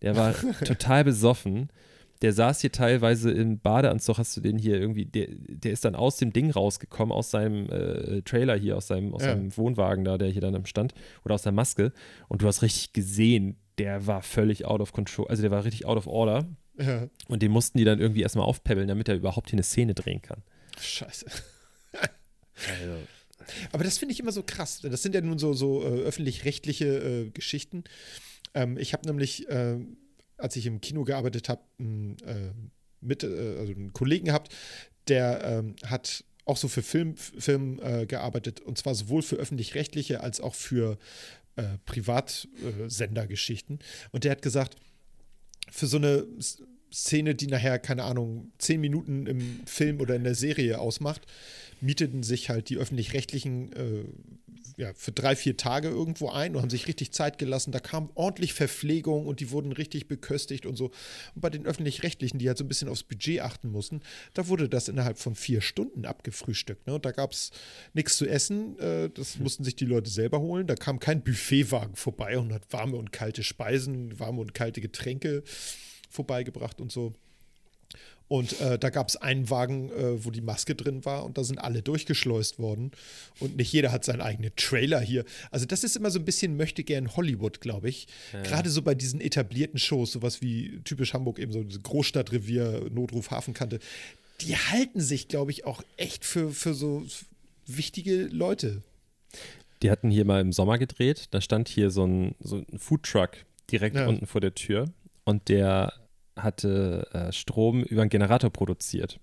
[0.03, 0.35] Der war
[0.65, 1.69] total besoffen.
[2.23, 5.95] Der saß hier teilweise im Badeanzug, hast du den hier irgendwie, der, der ist dann
[5.95, 9.29] aus dem Ding rausgekommen, aus seinem äh, Trailer hier, aus seinem, aus Ja.
[9.31, 10.93] seinem Wohnwagen da, der hier dann am Stand,
[11.25, 11.93] oder aus der Maske.
[12.29, 15.87] Und du hast richtig gesehen, der war völlig out of control, also der war richtig
[15.87, 16.47] out of order.
[16.79, 17.09] Ja.
[17.29, 20.21] Und den mussten die dann irgendwie erstmal aufpäppeln, damit er überhaupt hier eine Szene drehen
[20.21, 20.43] kann.
[20.81, 21.27] Scheiße.
[23.73, 24.81] Aber das finde ich immer so krass.
[24.83, 27.85] Das sind ja nun so, so äh, öffentlich-rechtliche äh, Geschichten.
[28.55, 29.79] Ähm, ich habe nämlich, äh,
[30.37, 32.53] als ich im Kino gearbeitet habe, äh,
[33.01, 34.55] mit, äh, also einen Kollegen gehabt,
[35.09, 40.21] der ähm, hat auch so für Film, Film äh, gearbeitet und zwar sowohl für öffentlich-rechtliche
[40.21, 40.99] als auch für
[41.85, 43.81] Privatsendergeschichten.
[44.13, 44.77] und der hat gesagt,
[45.71, 46.27] für so eine
[46.93, 51.27] Szene, die nachher, keine Ahnung, zehn Minuten im Film oder in der Serie ausmacht,
[51.81, 54.05] mieteten sich halt die öffentlich-rechtlichen äh,
[54.77, 57.71] ja, für drei, vier Tage irgendwo ein und haben sich richtig Zeit gelassen.
[57.71, 60.87] Da kam ordentlich Verpflegung und die wurden richtig beköstigt und so.
[61.35, 64.01] Und bei den öffentlich-rechtlichen, die halt so ein bisschen aufs Budget achten mussten,
[64.33, 66.87] da wurde das innerhalb von vier Stunden abgefrühstückt.
[66.87, 66.95] Ne?
[66.95, 67.51] Und da gab es
[67.93, 70.67] nichts zu essen, äh, das mussten sich die Leute selber holen.
[70.67, 75.43] Da kam kein Buffetwagen vorbei und hat warme und kalte Speisen, warme und kalte Getränke
[76.11, 77.15] vorbeigebracht und so.
[78.29, 81.43] Und äh, da gab es einen Wagen, äh, wo die Maske drin war und da
[81.43, 82.93] sind alle durchgeschleust worden.
[83.41, 85.25] Und nicht jeder hat seinen eigenen Trailer hier.
[85.51, 88.07] Also das ist immer so ein bisschen möchte gern Hollywood, glaube ich.
[88.33, 88.43] Ja.
[88.43, 93.81] Gerade so bei diesen etablierten Shows, sowas wie typisch Hamburg eben so Großstadtrevier, Notruf, Hafenkante.
[94.43, 97.05] Die halten sich, glaube ich, auch echt für, für so
[97.67, 98.83] wichtige Leute.
[99.83, 101.27] Die hatten hier mal im Sommer gedreht.
[101.33, 103.31] Da stand hier so ein, so ein Foodtruck
[103.73, 104.07] direkt Ja.
[104.07, 104.93] unten vor der Tür.
[105.31, 105.93] Und der
[106.37, 109.21] hatte äh, Strom über einen Generator produziert.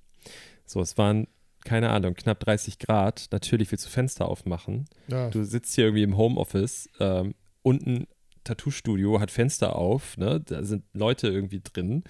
[0.65, 1.27] So, es waren,
[1.65, 3.27] keine Ahnung, knapp 30 Grad.
[3.31, 4.85] Natürlich willst du Fenster aufmachen.
[5.07, 5.29] Ja.
[5.29, 6.89] Du sitzt hier irgendwie im Homeoffice.
[6.99, 8.07] Ähm, unten
[8.45, 10.17] Tattoo-Studio hat Fenster auf.
[10.17, 10.39] Ne?
[10.39, 12.03] Da sind Leute irgendwie drin.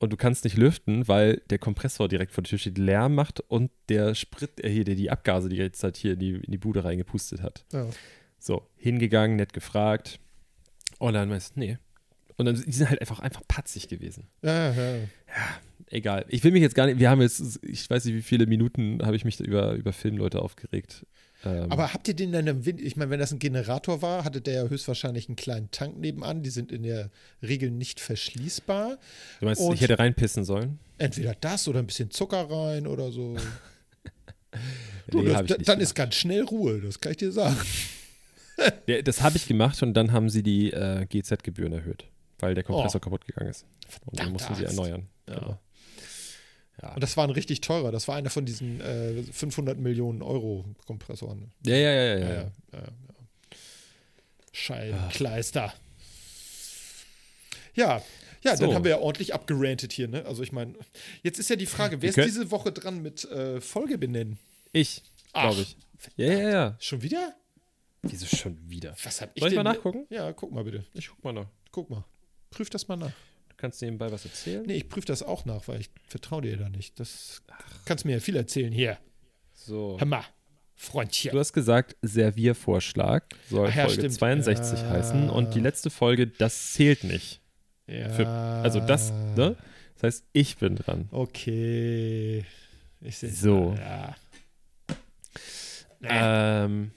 [0.00, 3.40] Und du kannst nicht lüften, weil der Kompressor direkt vor der Tür steht, Lärm macht
[3.40, 6.50] und der Sprit, äh, hier, der die Abgase, die jetzt halt hier in die, in
[6.50, 7.64] die Bude reingepustet hat.
[7.72, 7.86] Ja.
[8.38, 10.20] So, hingegangen, nett gefragt.
[10.98, 11.78] Und dann weißt du, nee.
[12.38, 14.26] Und dann, die sind halt einfach, einfach patzig gewesen.
[14.42, 14.94] Ja, ja.
[15.90, 16.24] Egal.
[16.28, 19.00] Ich will mich jetzt gar nicht, wir haben jetzt, ich weiß nicht, wie viele Minuten
[19.04, 21.04] habe ich mich über, über Filmleute aufgeregt.
[21.44, 22.80] Ähm, Aber habt ihr den dann im Wind?
[22.80, 26.42] Ich meine, wenn das ein Generator war, hatte der ja höchstwahrscheinlich einen kleinen Tank nebenan.
[26.42, 27.10] Die sind in der
[27.42, 28.98] Regel nicht verschließbar.
[29.40, 30.78] du meinst, und- ich hätte reinpissen sollen?
[30.98, 33.36] Entweder das oder ein bisschen Zucker rein oder so.
[35.10, 35.80] Du, Nee, das, dann gemacht.
[35.80, 37.56] ist ganz schnell Ruhe, das kann ich dir sagen.
[38.88, 42.06] Ja, das habe ich gemacht und dann haben sie die äh, GZ-Gebühren erhöht,
[42.38, 43.04] weil der Kompressor Oh.
[43.04, 43.66] kaputt gegangen ist.
[44.06, 45.08] Und dann mussten sie erneuern.
[45.28, 45.34] Ja.
[45.38, 45.58] Genau.
[46.82, 46.94] Ja.
[46.94, 47.90] Und das war ein richtig teurer.
[47.90, 51.50] Das war einer von diesen äh, 500 Millionen Euro Kompressoren.
[51.66, 52.18] Ja, ja, ja, ja.
[52.18, 52.44] Ja, ja.
[52.72, 52.82] ja.
[54.52, 55.72] Scheibenkleister.
[57.74, 58.02] Ja,
[58.42, 58.66] ja, So.
[58.66, 60.24] dann haben wir ja ordentlich abgerantet hier, ne?
[60.24, 60.74] Also ich meine,
[61.22, 64.38] jetzt ist ja die Frage, wer ist diese Woche dran mit äh, Folge benennen?
[64.72, 65.76] Ich, glaube ich.
[66.16, 66.76] Ja, ja, ja.
[66.80, 67.34] Schon wieder?
[68.02, 68.94] Wieso schon wieder?
[69.02, 69.64] Was hab ich Soll ich denn?
[69.64, 70.06] mal nachgucken?
[70.10, 70.84] Ja, guck mal bitte.
[70.94, 71.46] Ich guck mal noch.
[71.72, 72.04] Guck mal.
[72.50, 73.12] Prüf das mal nach.
[73.48, 74.64] Du kannst nebenbei was erzählen.
[74.66, 76.98] Nee, ich prüfe das auch nach, weil ich vertraue dir da nicht.
[77.00, 77.42] Das
[77.84, 78.98] kannst mir ja viel erzählen hier.
[79.52, 79.96] So.
[79.98, 80.24] Hör mal,
[80.76, 81.32] Freundchen.
[81.32, 84.14] Du hast gesagt, Serviervorschlag soll Ach ja, Folge stimmt.
[84.14, 84.90] 62 Ja.
[84.90, 87.40] heißen und die letzte Folge, das zählt nicht.
[87.88, 88.08] Ja.
[88.10, 89.56] Für, also das, ne?
[89.94, 91.08] Das heißt, ich bin dran.
[91.10, 92.44] Okay.
[93.00, 93.74] Ich sehe So.
[93.76, 94.14] Ja.
[96.02, 96.92] Ähm,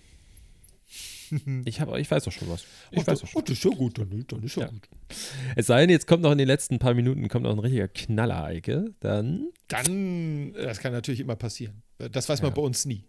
[1.66, 2.66] ich, hab, ich weiß doch schon was.
[2.92, 3.44] Ich oh, weiß doch schon.
[3.46, 4.70] das ist ja gut, dann, dann ist ja, Ja.
[4.70, 4.88] gut.
[5.56, 7.88] Es sei denn, jetzt kommt noch in den letzten paar Minuten kommt noch ein richtiger
[7.88, 8.94] Knaller, Eike.
[9.00, 11.82] Dann Dann, das kann natürlich immer passieren.
[11.98, 12.56] Das weiß man Ja.
[12.56, 13.04] bei uns nie.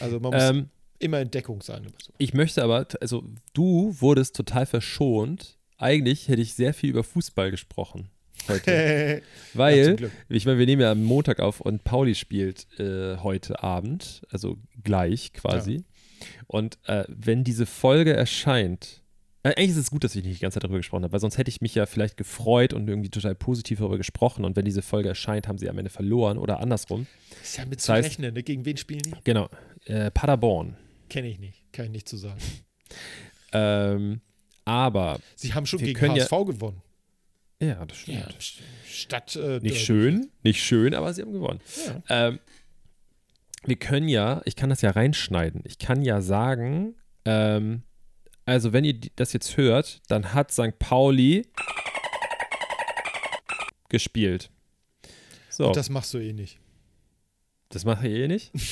[0.00, 1.86] Also man muss ähm, immer in Deckung sein.
[2.18, 5.58] Ich möchte aber, also du wurdest total verschont.
[5.76, 8.08] Eigentlich hätte ich sehr viel über Fußball gesprochen
[8.48, 9.22] heute.
[9.54, 10.12] Ja, Weil, Glück.
[10.28, 14.58] ich meine, wir nehmen ja am Montag auf und Pauli spielt äh, heute Abend, also
[14.84, 15.84] gleich quasi.
[16.46, 19.02] Und äh, wenn diese Folge erscheint,
[19.42, 21.20] äh, eigentlich ist es gut, dass ich nicht die ganze Zeit darüber gesprochen habe, weil
[21.20, 24.44] sonst hätte ich mich ja vielleicht gefreut und irgendwie total positiv darüber gesprochen.
[24.44, 27.06] Und wenn diese Folge erscheint, haben sie am Ende verloren oder andersrum.
[27.42, 28.34] Ist ja mit das zu heißt- rechnen.
[28.34, 28.42] Ne?
[28.42, 29.12] Gegen wen spielen die?
[29.24, 29.48] Genau.
[29.84, 30.76] Äh, Paderborn.
[31.08, 31.72] Kenne ich nicht.
[31.72, 32.38] Kann ich nicht zu sagen.
[33.52, 34.20] Ähm,
[34.64, 36.82] aber, Sie haben schon gegen können ja- HSV gewonnen.
[37.60, 38.36] ja, das stimmt.
[38.86, 39.36] Stadt.
[39.36, 41.60] Äh, Nicht schön, nicht schön, aber sie haben gewonnen.
[42.08, 42.28] Ja.
[42.28, 42.38] Ähm,
[43.64, 45.62] wir können ja, ich kann das ja reinschneiden.
[45.64, 46.94] Ich kann ja sagen,
[47.24, 47.82] ähm,
[48.44, 50.78] also wenn ihr das jetzt hört, dann hat St.
[50.78, 51.46] Pauli
[53.88, 54.50] gespielt.
[55.50, 56.58] So, Und das, das machst du eh nicht.
[57.84, 58.52] mache ich eh nicht.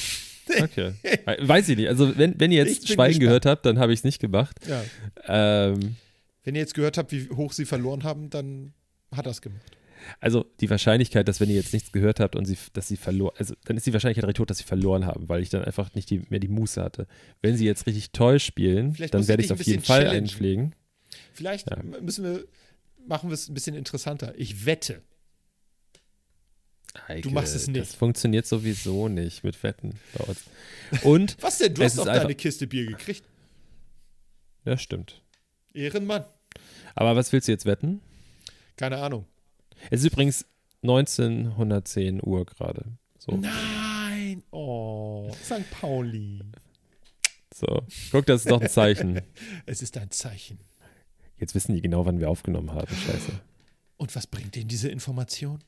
[0.60, 0.94] Okay.
[1.40, 1.88] Weiß ich nicht.
[1.88, 3.20] Also wenn, wenn ihr jetzt Schweigen gespannt.
[3.20, 4.56] gehört habt, dann habe ich es nicht gemacht.
[4.68, 4.84] Ja.
[5.26, 5.96] Ähm,
[6.44, 8.72] Wenn ihr jetzt gehört habt, wie hoch sie verloren haben, dann
[9.10, 9.76] hat er es gemacht.
[10.20, 13.34] Also die Wahrscheinlichkeit, dass wenn ihr jetzt nichts gehört habt und sie, dass sie verloren,
[13.38, 15.94] also dann ist die Wahrscheinlichkeit recht hoch, dass sie verloren haben, weil ich dann einfach
[15.94, 17.06] nicht die, mehr die Muße hatte.
[17.42, 20.24] Wenn sie jetzt richtig toll spielen, Vielleicht dann werde ich es auf jeden Fall challengen.
[20.24, 20.74] einpflegen.
[21.32, 21.82] Vielleicht Ja.
[21.82, 22.44] müssen wir,
[23.06, 24.34] machen wir es ein bisschen interessanter.
[24.36, 25.02] Ich wette.
[27.08, 27.80] Heike, machst es nicht.
[27.80, 30.44] Das funktioniert sowieso nicht mit Wetten bei uns.
[31.02, 31.74] Und, Was denn?
[31.74, 33.22] Du hast doch deine Kiste Bier gekriegt.
[34.64, 35.22] ja stimmt.
[35.74, 36.24] Ehrenmann.
[36.94, 38.00] Aber was willst du jetzt wetten?
[38.76, 39.26] Keine Ahnung.
[39.90, 40.44] Es ist übrigens
[40.82, 42.84] 1910 Uhr gerade.
[43.18, 44.42] So, Nein.
[44.50, 45.68] Oh, St.
[45.70, 46.42] Pauli.
[47.54, 47.82] so.
[48.10, 49.20] Guck, das ist doch ein Zeichen.
[49.66, 50.58] Es ist ein Zeichen.
[51.38, 52.88] Jetzt wissen die genau, wann wir aufgenommen haben.
[52.88, 53.32] Scheiße.
[53.96, 55.58] Und was bringt Ihnen diese Information?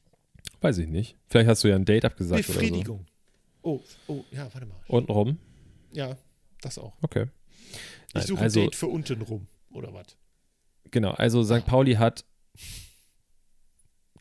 [0.61, 1.17] Weiß ich nicht.
[1.29, 2.61] Vielleicht hast du ja ein Date abgesagt oder so.
[2.61, 3.07] Befriedigung.
[3.63, 4.77] Oh, oh, ja, warte mal.
[4.89, 5.39] Untenrum?
[5.93, 6.17] Ja,
[6.61, 6.97] das auch.
[7.03, 7.27] Okay.
[8.09, 10.07] Ich Nein, suche also- ein Date für unten rum, oder was?
[10.91, 11.67] Genau, also St.
[11.67, 12.25] Pauli hat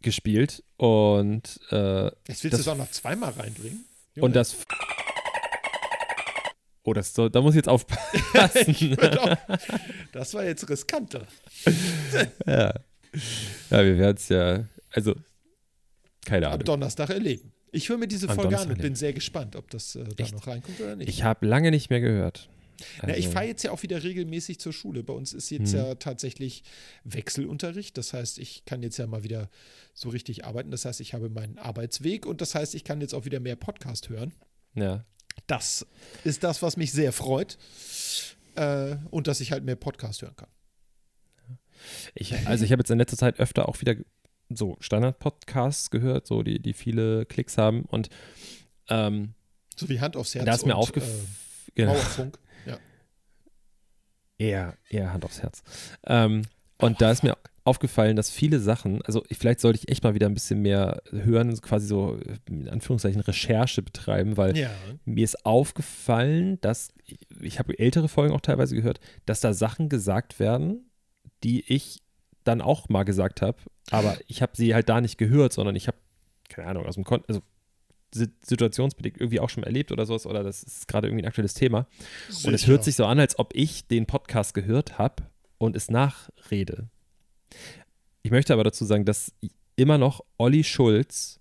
[0.02, 3.86] gespielt und, äh, Jetzt willst du es auch noch zweimal reinbringen?
[4.20, 4.56] und das.
[6.84, 8.96] Oh, das, so- da muss ich jetzt aufpassen.
[10.14, 11.28] das war jetzt riskanter.
[12.46, 12.74] ja.
[13.70, 14.64] ja, wir werden es ja.
[14.92, 15.14] Also,
[16.26, 16.66] keine Am Ahnung.
[16.66, 17.52] Donnerstag erleben.
[17.74, 20.24] Ich höre mir diese Am Folge an und bin sehr gespannt, ob das äh, da
[20.24, 20.34] Echt?
[20.34, 21.10] noch reinkommt oder nicht.
[21.10, 22.48] Ich habe lange nicht mehr gehört.
[23.02, 25.04] Na, ich Also- fahre jetzt ja auch wieder regelmäßig zur Schule.
[25.04, 25.78] Bei uns ist jetzt Mhm.
[25.80, 26.64] ja tatsächlich
[27.04, 27.98] Wechselunterricht.
[27.98, 29.50] Das heißt, ich kann jetzt ja mal wieder
[29.94, 30.72] so richtig arbeiten.
[30.72, 33.56] Das heißt, ich habe meinen Arbeitsweg und das heißt, ich kann jetzt auch wieder mehr
[33.56, 34.34] Podcast hören.
[34.76, 35.06] Ja.
[35.48, 35.86] Das
[36.24, 37.58] ist das, was mich sehr freut.
[38.56, 40.50] Äh, und dass ich halt mehr Podcast hören kann.
[42.16, 43.96] Ich, also ich habe jetzt in letzter Zeit öfter auch wieder
[44.50, 47.82] so Standard-Podcasts gehört, so die, die viele Klicks haben.
[47.84, 48.10] Und
[48.90, 49.34] ähm,
[49.76, 50.46] So wie Hand aufs Herz.
[50.46, 51.14] da ist mir aufgefallen.
[51.68, 52.40] Äh, genau, Mauerfunk.
[54.40, 54.46] Ja.
[54.48, 55.64] eher, eher Hand aufs Herz.
[56.06, 56.44] Ähm,
[56.78, 57.36] und da ist mir
[57.68, 61.02] aufgefallen, dass viele Sachen, also ich, vielleicht sollte ich echt mal wieder ein bisschen mehr
[61.12, 62.18] hören, quasi so
[62.48, 64.70] in Anführungszeichen Recherche betreiben, weil ja.
[65.04, 66.94] mir ist aufgefallen, dass,
[67.42, 70.90] ich habe ältere Folgen auch teilweise gehört, dass da Sachen gesagt werden,
[71.44, 72.02] die ich
[72.46, 73.58] dann auch mal gesagt habe,
[73.92, 75.98] aber ich habe sie halt da nicht gehört, sondern ich habe,
[76.48, 77.42] keine Ahnung, aus dem Kon also
[78.14, 81.88] situationsbedingt irgendwie auch schon erlebt oder sowas, oder das ist gerade irgendwie ein aktuelles Thema.
[82.44, 82.74] Und es Sicher.
[82.74, 85.24] hört sich so an, als ob ich den Podcast gehört habe
[85.58, 86.90] und es nachrede.
[88.24, 89.34] Ich möchte aber dazu sagen, dass
[89.76, 91.40] immer noch Olli Schulz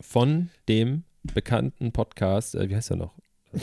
[0.00, 3.14] von dem bekannten Podcast, äh, wie heißt er noch?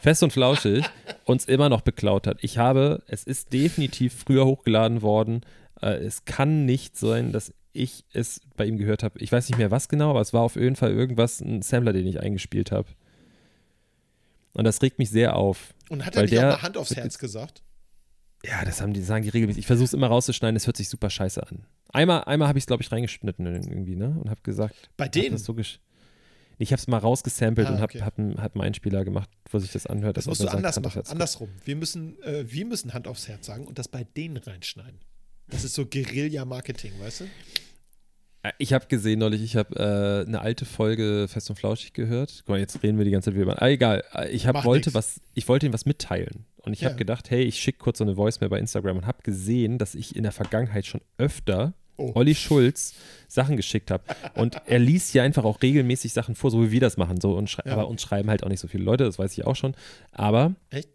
[0.00, 0.84] Fest und Flauschig,
[1.24, 2.38] uns immer noch beklaut hat.
[2.42, 5.42] Ich habe, es ist definitiv früher hochgeladen worden.
[5.80, 9.18] Äh, es kann nicht sein, dass ich es bei ihm gehört habe.
[9.20, 11.92] Ich weiß nicht mehr was genau, aber es war auf jeden Fall irgendwas, ein Sampler,
[11.92, 12.88] den ich eingespielt habe.
[14.52, 15.74] Und das regt mich sehr auf.
[15.88, 17.62] Und hat er nicht der- auch mal Hand aufs Herz gesagt?
[18.44, 19.60] Ja, das haben die, sagen die regelmäßig.
[19.60, 21.66] Ich versuche es immer rauszuschneiden, es hört sich super scheiße an.
[21.92, 24.16] Einmal, einmal habe ich es, glaube ich, reingeschnitten irgendwie, ne?
[24.18, 24.74] Und habe gesagt.
[24.96, 25.36] Bei denen?
[25.38, 25.54] So
[26.58, 29.58] ich habe es mal rausgesampelt Ah, und habe hab, einen- hab einen Einspieler gemacht, wo
[29.58, 30.16] sich das anhört.
[30.16, 31.06] Das musst du sagt, anders aufs machen.
[31.08, 31.48] Andersrum.
[31.64, 35.00] Wir müssen, äh, wir müssen Hand aufs Herz sagen und das bei denen reinschneiden.
[35.48, 37.24] Das ist so Guerilla-Marketing, weißt du?
[38.42, 42.34] Äh, Ich habe gesehen neulich, ich habe äh, eine alte Folge Fest und Flauschig gehört.
[42.40, 43.62] Guck mal, jetzt reden wir die ganze Zeit wieder über.
[43.62, 44.04] Ah, egal.
[44.14, 44.94] Äh, Ich hab, Macht wollte nix.
[44.94, 46.46] was, ich wollte ihm was mitteilen.
[46.58, 46.88] Und ich Ja.
[46.88, 49.94] habe gedacht, hey, ich schicke kurz so eine Voicemail bei Instagram und habe gesehen, dass
[49.94, 52.12] ich in der Vergangenheit schon öfter Oh.
[52.14, 52.94] Olli Schulz
[53.28, 54.02] Sachen geschickt habe.
[54.34, 57.20] Und er liest ja einfach auch regelmäßig Sachen vor, so wie wir das machen.
[57.20, 57.72] So, und Ja.
[57.72, 59.74] Aber uns schreiben halt auch nicht so viele Leute, das weiß ich auch schon.
[60.12, 60.88] Aber Echt?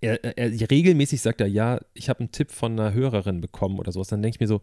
[0.00, 3.78] er, er, er regelmäßig sagt er, ja, ich habe einen Tipp von einer Hörerin bekommen
[3.78, 4.08] oder sowas.
[4.08, 4.62] Dann denke ich mir so,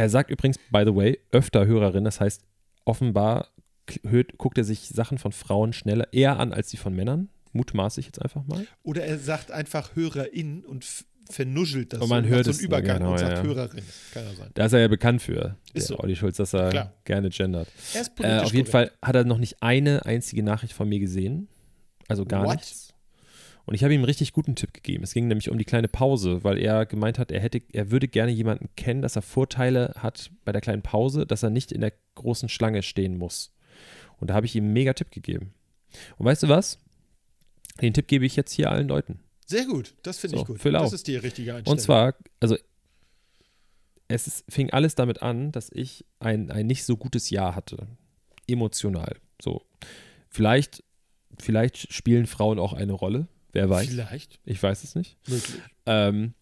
[0.00, 2.42] er sagt übrigens, by the way, öfter Hörerin, das heißt,
[2.84, 3.48] offenbar
[4.08, 7.28] hört, guckt er sich Sachen von Frauen schneller eher an als die von Männern.
[7.52, 8.66] Mutmaße ich jetzt einfach mal.
[8.82, 10.86] Oder er sagt einfach Hörerin und
[11.28, 13.42] vernuschelt das Und man so, hört so einen Übergang genau, und sagt ja.
[13.42, 13.82] Hörerin.
[14.14, 14.50] Kann ja sein.
[14.54, 15.98] Da ist er ja bekannt für, der Ist so.
[15.98, 16.94] Olli Schulz, dass er Klar.
[17.04, 17.68] gerne gendert.
[17.94, 18.90] Er ist Äh, politisch auf jeden korrekt.
[18.92, 21.48] Fall hat er noch nicht eine einzige Nachricht von mir gesehen.
[22.08, 22.56] Also gar What?
[22.56, 22.89] nichts.
[23.70, 25.04] Und ich habe ihm einen richtig guten Tipp gegeben.
[25.04, 28.08] Es ging nämlich um die kleine Pause, weil er gemeint hat, er hätte, er würde
[28.08, 31.80] gerne jemanden kennen, dass er Vorteile hat bei der kleinen Pause, dass er nicht in
[31.80, 33.54] der großen Schlange stehen muss.
[34.18, 35.54] Und da habe ich ihm einen mega Tipp gegeben.
[36.18, 36.80] Und weißt du was?
[37.80, 39.20] Den Tipp gebe ich jetzt hier allen Leuten.
[39.46, 40.60] Sehr gut, das finde ich So, gut.
[40.60, 41.78] füll Das ist die richtige Einstellung.
[41.78, 42.56] Und zwar, also
[44.08, 47.86] es ist, fing alles damit an, dass ich ein, ein nicht so gutes Jahr hatte.
[48.48, 49.14] Emotional.
[49.40, 49.62] So.
[50.28, 50.82] Vielleicht,
[51.38, 53.28] vielleicht spielen Frauen auch eine Rolle.
[53.52, 53.88] Wer weiß.
[53.88, 55.16] Vielleicht, Ich weiß es nicht.
[55.28, 55.60] möglich.
[55.86, 56.34] Ähm,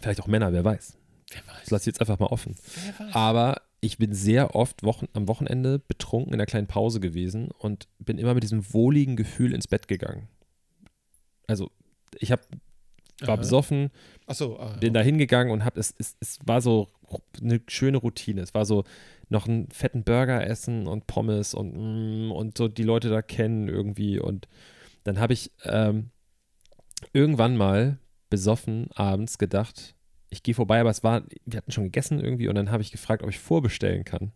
[0.00, 0.96] vielleicht auch Männer, wer weiß.
[1.30, 1.70] Wer Das weiß.
[1.70, 2.54] lasse ich jetzt einfach mal offen.
[2.84, 3.14] Wer weiß.
[3.14, 7.86] Aber ich bin sehr oft Wochen, am Wochenende betrunken in einer kleinen Pause gewesen und
[7.98, 10.28] bin immer mit diesem wohligen Gefühl ins Bett gegangen.
[11.46, 11.70] Also,
[12.18, 12.46] ich hab,
[13.20, 13.36] war Aha.
[13.36, 13.90] besoffen,
[14.26, 16.88] Achso, ah, bin da hingegangen und hab, es, es, es war so
[17.42, 18.40] eine schöne Routine.
[18.40, 18.84] Es war so
[19.28, 21.74] noch einen fetten Burger essen und Pommes und,
[22.28, 24.18] mm, und so die Leute da kennen irgendwie.
[24.18, 24.48] Und
[25.04, 26.10] dann habe ich ähm,
[27.12, 27.98] irgendwann mal
[28.30, 29.94] besoffen abends gedacht,
[30.30, 32.90] ich gehe vorbei, aber es war, wir hatten schon gegessen irgendwie und dann habe ich
[32.90, 34.32] gefragt, ob ich vorbestellen kann.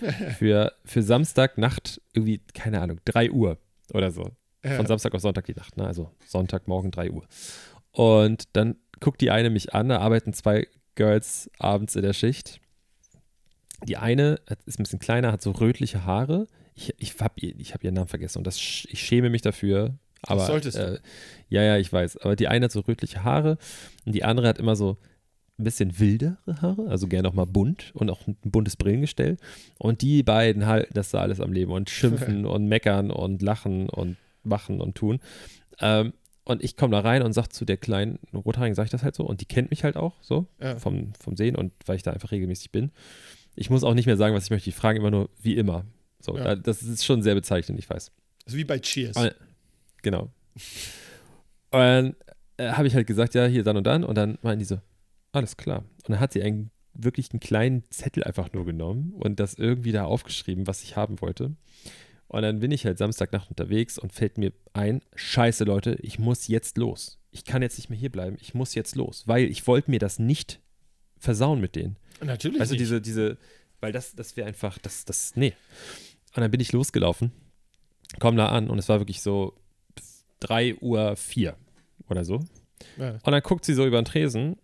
[0.38, 3.58] für, für Samstagnacht irgendwie, keine Ahnung, 3 Uhr
[3.92, 4.30] oder so.
[4.64, 4.76] ja.
[4.76, 5.86] Von Samstag auf Sonntag die Nacht, ne?
[5.86, 7.26] Also Sonntagmorgen 3 Uhr.
[7.90, 12.60] Und dann guckt die eine mich an, da arbeiten zwei Girls abends in der Schicht.
[13.84, 16.46] Die eine ist ein bisschen kleiner, hat so rötliche Haare.
[16.74, 19.98] Ich, ich habe ich hab ihren Namen vergessen und das, ich schäme mich dafür.
[20.26, 20.94] Aber, solltest du.
[20.94, 20.98] Äh,
[21.48, 22.18] ja, ja, ich weiß.
[22.18, 23.58] Aber die eine hat so rötliche Haare
[24.06, 24.96] und die andere hat immer so
[25.58, 29.36] ein bisschen wildere Haare, also gerne auch mal bunt und auch ein buntes Brillengestell.
[29.78, 33.88] Und die beiden halten das da alles am Leben und schimpfen und meckern und lachen
[33.88, 35.20] und machen und tun.
[35.80, 36.14] Ähm,
[36.44, 39.14] und ich komme da rein und sage zu der kleinen Rothaarigen, sage ich das halt
[39.14, 39.24] so.
[39.24, 40.76] Und die kennt mich halt auch so Ja.
[40.78, 42.90] vom, vom Sehen und weil ich da einfach regelmäßig bin.
[43.54, 44.64] Ich muss auch nicht mehr sagen, was ich möchte.
[44.64, 45.84] Die fragen immer nur, wie immer.
[46.18, 46.42] So, Ja.
[46.44, 48.10] da- das ist schon sehr bezeichnend, ich weiß.
[48.46, 49.16] Also wie bei Cheers.
[49.16, 49.34] Aber-
[50.02, 50.30] Genau.
[51.70, 52.16] Und dann
[52.56, 54.04] äh, habe ich halt gesagt, ja, hier dann und dann.
[54.04, 54.80] Und dann meinen die so,
[55.32, 55.78] alles klar.
[55.78, 59.92] Und dann hat sie ein wirklich einen kleinen Zettel einfach nur genommen und das irgendwie
[59.92, 61.56] da aufgeschrieben, was ich haben wollte.
[62.28, 66.48] Und dann bin ich halt Samstagnacht unterwegs und fällt mir ein, scheiße Leute, ich muss
[66.48, 67.18] jetzt los.
[67.30, 69.98] Ich kann jetzt nicht mehr hier bleiben, ich muss jetzt los, weil ich wollte mir
[69.98, 70.60] das nicht
[71.18, 71.96] versauen mit denen.
[72.22, 72.60] Natürlich.
[72.60, 72.80] Also nicht.
[72.80, 73.38] diese, diese,
[73.80, 75.54] weil das, das wäre einfach, das, das, nee.
[76.34, 77.32] Und dann bin ich losgelaufen,
[78.18, 79.54] komm da an und es war wirklich so
[80.42, 81.56] 3 Uhr 4
[82.08, 82.40] oder so.
[82.98, 84.56] Ja, Und dann guckt sie so über den Tresen,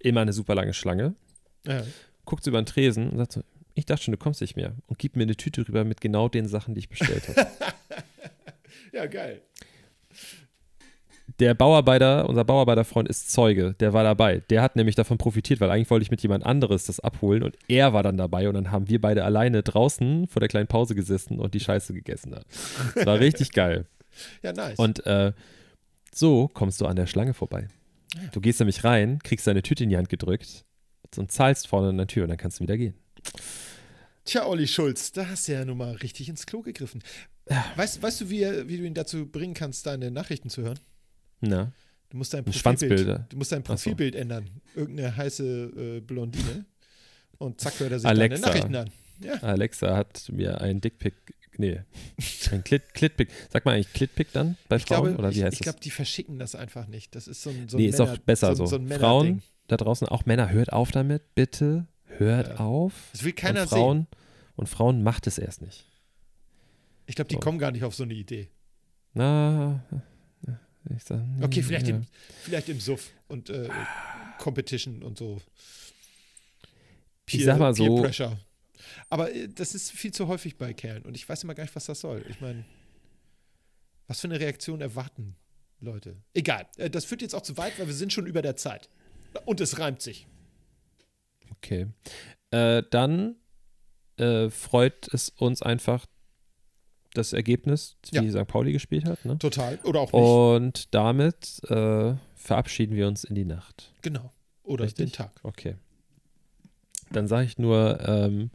[0.00, 1.14] immer eine super lange Schlange,
[1.66, 1.82] ja.
[2.24, 3.42] guckt sie über den Tresen und sagt so,
[3.74, 4.74] ich dachte schon, du kommst nicht mehr.
[4.86, 7.46] Und gibt mir eine Tüte rüber mit genau den Sachen, die ich bestellt habe.
[8.92, 9.40] ja, geil.
[11.38, 14.42] der Bauarbeiter, unser Bauarbeiterfreund ist Zeuge, der war dabei.
[14.50, 17.56] Der hat nämlich davon profitiert, weil eigentlich wollte ich mit jemand anderes das abholen und
[17.68, 20.94] er war dann dabei und dann haben wir beide alleine draußen vor der kleinen Pause
[20.94, 22.36] gesessen und die Scheiße gegessen.
[22.94, 23.86] Das war richtig geil.
[24.42, 24.78] Ja, nice.
[24.78, 25.32] Und äh,
[26.14, 27.68] so kommst du an der Schlange vorbei.
[28.32, 30.64] Du gehst nämlich rein, kriegst deine Tüte in die Hand gedrückt
[31.16, 32.94] und zahlst vorne an der Tür und dann kannst du wieder gehen.
[34.24, 37.02] Tja, Olli Schulz, da hast du ja nun mal richtig ins Klo gegriffen.
[37.76, 40.78] Weißt, weißt du, wie, wie du ihn dazu bringen kannst, deine Nachrichten zu hören?
[41.40, 41.72] Na,
[42.12, 43.72] Du musst dein Ein Profilbild, du musst dein Ach so.
[43.72, 44.50] Profilbild ändern.
[44.76, 46.66] Irgendeine heiße äh, Blondine.
[47.38, 48.36] Und zack, hört er sich Alexa.
[48.36, 48.90] deine Nachrichten an.
[49.24, 51.14] Ja, Alexa hat mir ein Dickpick,
[51.58, 51.80] nee,
[52.50, 53.28] ein Clit, Clitpick.
[53.50, 55.80] Sag mal eigentlich Clitpick dann bei ich Frauen glaube, oder wie ich, heißt ich glaube,
[55.80, 57.14] die verschicken das einfach nicht.
[57.14, 58.66] Das ist so ein, so nee, ein ist auch Männer- besser so.
[58.66, 58.76] so.
[58.76, 61.86] ein- so ein Frauen da draußen, auch Männer, hört auf damit, bitte.
[62.18, 62.56] Hört Ja.
[62.56, 62.92] auf.
[63.12, 64.06] Das will keiner und Frauen,
[64.56, 65.86] Und Frauen macht es erst nicht.
[67.06, 68.48] Ich glaube, die kommen gar nicht auf so eine Idee.
[69.14, 69.82] Na,
[70.94, 71.94] ich sag, Okay, vielleicht, ja.
[71.96, 72.02] im,
[72.42, 73.68] vielleicht im Suff und äh,
[74.38, 75.40] Competition und so.
[77.28, 78.38] Ich sag mal so- Peer Pressure.
[79.10, 81.74] Aber äh, das ist viel zu häufig bei Kerlen und ich weiß immer gar nicht,
[81.76, 82.24] was das soll.
[82.28, 82.64] Ich meine,
[84.06, 85.36] was für eine Reaktion erwarten
[85.80, 86.16] Leute?
[86.34, 88.88] Egal, äh, das führt jetzt auch zu weit, weil wir sind schon über der Zeit.
[89.44, 90.26] Und es reimt sich.
[91.56, 91.86] Okay.
[92.50, 93.36] Äh, dann
[94.16, 96.06] äh, freut es uns einfach
[97.14, 98.46] das Ergebnis, wie St.
[98.46, 99.24] Pauli gespielt hat.
[99.24, 99.38] Ne?
[99.38, 99.78] Total.
[99.84, 100.22] Oder auch nicht.
[100.22, 103.92] Und damit äh, verabschieden wir uns in die Nacht.
[104.02, 104.32] Genau.
[104.62, 105.10] Oder Richtig?
[105.10, 105.32] den Tag.
[105.42, 105.76] Okay.
[107.10, 108.50] Dann sage ich nur, ähm,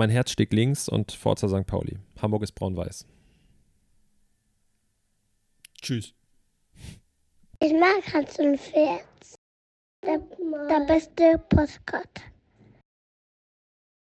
[0.00, 1.66] mein Herz schlägt links und Forza St.
[1.66, 1.98] Pauli.
[2.22, 3.06] Hamburg ist braun-weiß.
[5.82, 6.14] Tschüss.
[7.60, 9.04] Ich mag Hans und Pferd.
[10.02, 10.18] Der,
[10.70, 12.22] der beste Postkarte.